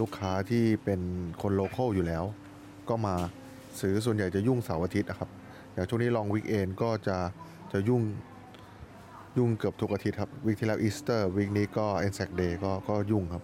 [0.00, 1.00] ลูกค้าที่เป็น
[1.42, 2.24] คน local อยู่แล้ว
[2.88, 3.14] ก็มา
[3.80, 5.30] ซื้อส่วนใหญ่จะยุ่งเสาร์อาทิตย์นะครับ
[5.72, 7.16] อย่างช่วงนี้ long weekend ก็จะ
[7.72, 8.02] จะยุ่ง
[9.36, 13.42] ยุ่งเกือบทุกอาทิตย์ครับ week ที่แล้ว Easter week นี้ก็ Anzac Day ก็ก็ยุ่งครับ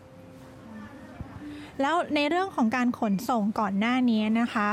[1.81, 4.69] แล้วในเรื่องของการขนส่งก่อนหน้านี้นะคะ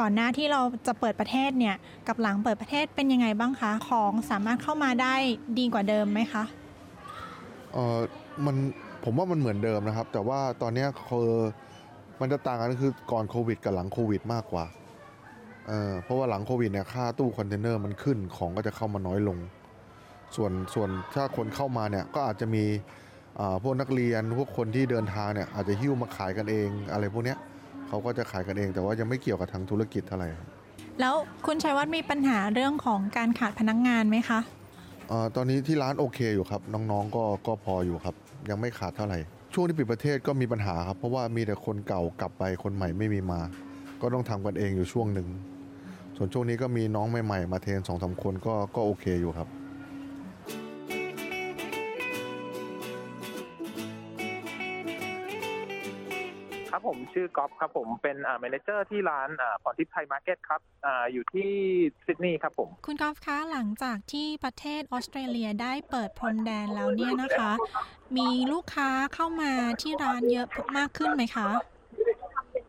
[0.00, 1.76] ก่อนหน้าที่เราจะเปิดประเทศเนี่ย
[2.08, 5.14] กับหลังเปิดประเทศเป็นยังไงบ้างคะ ของสามารถเข้ามาได้
[5.58, 6.44] ดีกว่าเดิมไหมคะ
[7.72, 7.98] เออ
[8.44, 8.56] มัน
[9.04, 11.32] ผมว่ามันเหมือนเดิมนะครับ แต่ว่าตอนนี้คือ
[12.20, 14.64] มันจะต่างกันคือก่อนโควิด กับหลังโควิด มากกว่า
[15.68, 19.38] เออเพราะว่าหลังโควิดเนี่ยค่าตู้คอนเทนเนอร์มันขึ้นของก็จะเข้ามาน้อยลง
[20.36, 22.64] ส่วนส่วนถ้าคนเข้ามาเนี่ยก็อาจจะมี
[23.62, 27.38] พวกนักเรียนพวกคนที่เดินทางเนี่ยอาจจะหิ้วมาขายกันเอง อะไรพวกเนี้ย
[27.88, 30.28] เขาก็จะขายกันเอง แต่ว่ายังไม่เกี่ยวกับทางธุรกิจเท่าไหร่
[31.00, 31.14] แล้ว
[31.46, 34.40] คุณชัยวัฒน์มีปัญหาเรื่องของการขาดพนักงงานไหมคะ
[35.10, 38.14] อตอนนี้ที่ร้านโอเคอยู่ครับ น้องๆก็ก็พออยู่ครับ
[38.50, 39.18] ยังไม่ขาดเท่าไหร่
[39.54, 43.40] ช่วงที่ปิดประเทศก็มีปัญหาครับ เพราะว่ามีแต่คนเก่ากลับไปคนใหม่ไม่มีมา
[44.00, 45.28] ก็ต้องทำกันเองอยู่ช่วงหนึ่ง
[46.16, 49.48] ส่วนช่วงนี้ก็มีน้องใหม่ๆมาเทนสองสาคนก็ก็โอเคอยู่ครับ
[57.18, 61.50] ชื่อก๊อฟครับผมเป็นอ่า manager ที่ร้านอ่าพรทิพย์ Thai Market ครับอ่าอยู่ที่
[62.06, 67.52] ซิดนีย์ครับผม คุณก๊อฟคะหลังจากที่ประเทศออสเตรเลียได้เปิดพรมแดนแล้วเนี่ยนะคะ
[68.16, 69.52] มีลูกค้าเข้ามา
[69.82, 70.46] ที่ร้านเยอะ
[70.76, 71.48] มากขึ้นไหมคะ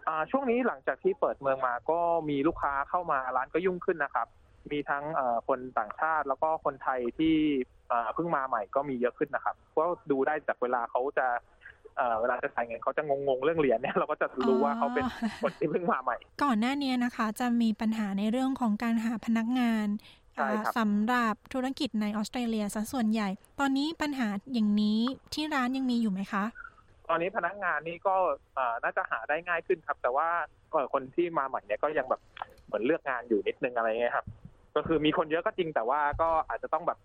[0.08, 4.28] อ่าช่วงนี้หลังจากที่เปิดเมืองมาก็มีลูกค้าเข้ามาร้านก็ยุ่งขึ้นนะครับ
[4.72, 5.04] มีทั้ง
[5.48, 7.36] คนต่างชาติแล้วก็คนไทยที่
[8.14, 11.28] เพิ่งมาใหม่ก็มีเยอะขึ้นนะครับก็ดูได้จากเวลาเขาจะ
[12.22, 15.06] เวลาจะจ่ายเงินเขาจะงงๆเรื่องเหรียญเนี่ยเราก็จะรู้ว่าเขาเป็น
[15.42, 19.88] คนที่เพิ่งมาใหม่ ก่อนหน้านี้นะคะ จะมีปัญหาในเรื่องของการหาพนักงาน
[20.78, 23.30] สำหรับธุรกิจในออสเตรเลียซะส่วนใหญ่
[23.60, 25.00] ตอนนี้ปัญหาอย่างนี้
[25.34, 26.44] ที่ร้านยังมีอยู่ไหมคะ
[27.10, 28.16] ตอนนี้พนักงานนี่ก็
[28.84, 30.28] น่าจะหาได้ง่ายขึ้นครับ แต่ว่า
[30.94, 32.22] คนที่มาใหม่เนี่ยก็ยังแบบ
[32.66, 34.26] เหมือนเลือกงานอยู่นิดนึงอะไรเงี้ยครับ
[34.76, 37.00] ก็คือมีคนเยอะก็จริงแต่ว่าก็อาจจะต้องแบบ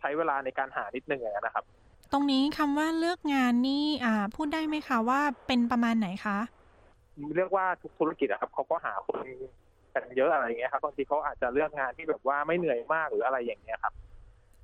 [0.00, 1.64] ใช้เวลาในการหานิดนึงอย่างนั้นนะครับ
[2.12, 6.38] ตรงนี้คำว่าเลือกงานนี่อ่า พูดได้ไหมคะว่าเป็นประมาณไหนคะ
[7.36, 9.18] เรียกว่าทุกธุรกิจอะครับเขาก็หาคน
[9.94, 13.94] กันเยอะอะไรอย่างเงี้ยครับบางทีเขาอาจจะเลือกงานที่แบบว่าไม่เหนื่อยมากหรืออะไรอย่างเงี้ยครับ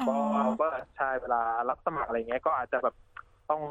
[0.09, 0.17] ก็
[0.61, 2.95] ก็ใช่เวลารับสมัครอะไรเงี้ย ก็อาจจะแบบ
[3.51, 3.63] ต้อง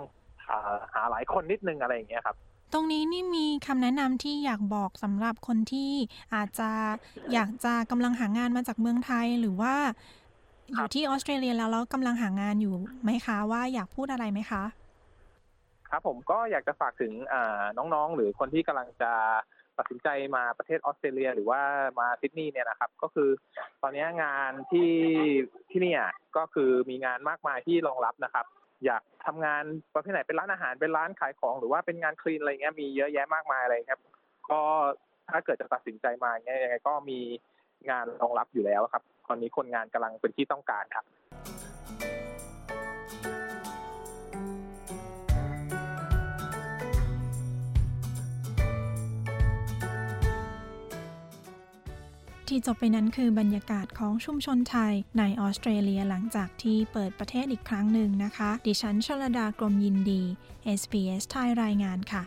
[0.48, 0.58] หา
[0.94, 2.36] หาหลายคนนิดนึงอะไรอย่างเงี้ยครับ
[2.74, 5.92] ตรงนี้นี่มีคำแนะนำที่อยากบอกสำหรับคนที่
[6.36, 6.70] อาจจะ
[7.34, 9.76] อยากจะกำลังหางานมาจากเมืองไทยหรือว่า
[10.76, 14.64] อยู่ที่ออสเตรเลียแล้วแล้วกำลังหางานอยู่ไหมคะว่าอยากพูดอะไรไหมคะ
[15.90, 17.12] ครับผมก็อยากจะฝากถึง
[17.78, 19.12] น้องๆ หรือคนที่กำลังจะ
[19.78, 21.62] ตัดสินใจมาประเทศออสเตรเลีย หรือว่า
[22.00, 23.30] มาซิดนีย์เนี่ยนะครับ ก็คือ
[23.82, 24.94] ตอนนี้งานที่
[25.72, 25.96] ที่นี่
[26.38, 28.46] ก็คือมีงานมากมายที่รองรับนะครับ
[28.86, 29.64] อยากทำงาน
[29.94, 34.02] ประเภทไหนเป็นร้านอาหารเป็นร้านขายของ หรือว่าเป็นงานคลีนอะไรเงี้ยมีเยอะแยะมากมายอะไรครับ
[34.52, 34.62] ก็
[35.30, 37.20] ถ้าเกิดจะตัดสินใจมาเงี้ยยังไงก็มี
[37.90, 41.06] งานรองรับอยู่แล้วครับตอนนี้คนงานกำลังเป็นที่ต้องการครับ
[52.50, 60.22] ที่จบไปนั้นคือบรรยากาศของชุมชนไทยในออสเตรเลียหลังจากที่เปิดประเทศอีกครั้งหนึ่งนะคะ ดิฉันชลดากรมยินดี
[60.80, 62.24] SBS ไทยรายงานค่ะ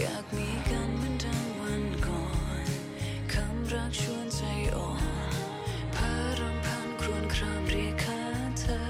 [0.00, 2.24] อยากมีกันเหมือนดังวันก่อ
[2.64, 2.66] น
[3.32, 4.42] คำรักชวนใจ
[4.76, 5.44] อ่อน
[5.94, 8.20] พารำพันครวญครามเรียกหา
[8.58, 8.80] เธอ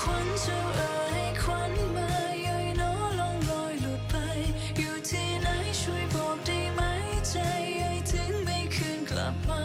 [0.00, 2.10] ควันเจ้าเอ๋ยควันมา
[2.42, 4.14] เย้ยน้อลองลอยหลุดไป
[4.78, 5.48] อยู่ที่ไหน
[5.80, 6.80] ช่วยบอกได้ไหม
[7.28, 7.34] ใจ
[7.76, 9.62] เย้ยถึงไม่คืนกลับมา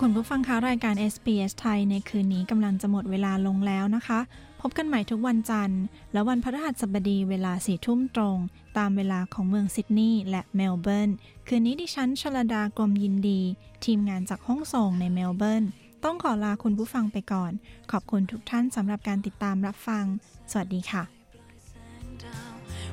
[0.00, 4.20] คุณผู้ฟังคะรายการ SBS ไทยในคืนนี้กำลังจะหมดเวลาลงแล้วนะคะ
[4.68, 8.38] บกันใหม่ทุกวันจันทร์ และวันพฤหัสบดีเวลาสี่ทุ่มตรง
[8.78, 11.10] ตามเวลาของเมืองซิดนีย์และเมลเบิร์น
[11.46, 13.40] คืนนี้ดิฉันชลดากรมยินดี
[13.84, 15.64] ทีมงานจากห้องส่งในเมลเบิร์น
[16.04, 17.52] ต้องขอลาคุณผู้ฟังไปก่อน
[17.90, 20.04] ขอบคุณทุกท่านสำหรับการติดตามรับฟัง
[20.50, 21.02] สวัสดีค่ะ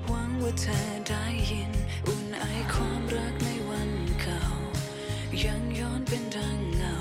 [0.07, 1.71] หวังว่าเธอได้ยิน
[2.07, 3.91] อุ่นไอความรักในวัน
[4.21, 4.41] เก่า
[5.45, 6.95] ยังย้อนเป็นดังเงา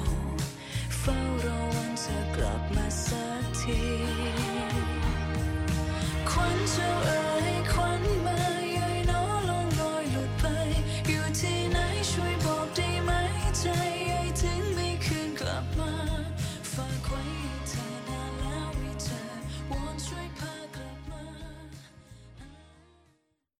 [0.98, 4.19] เฝ้ารอวันเธอกลับมาสักที
[6.40, 6.52] ควั
[7.26, 7.29] น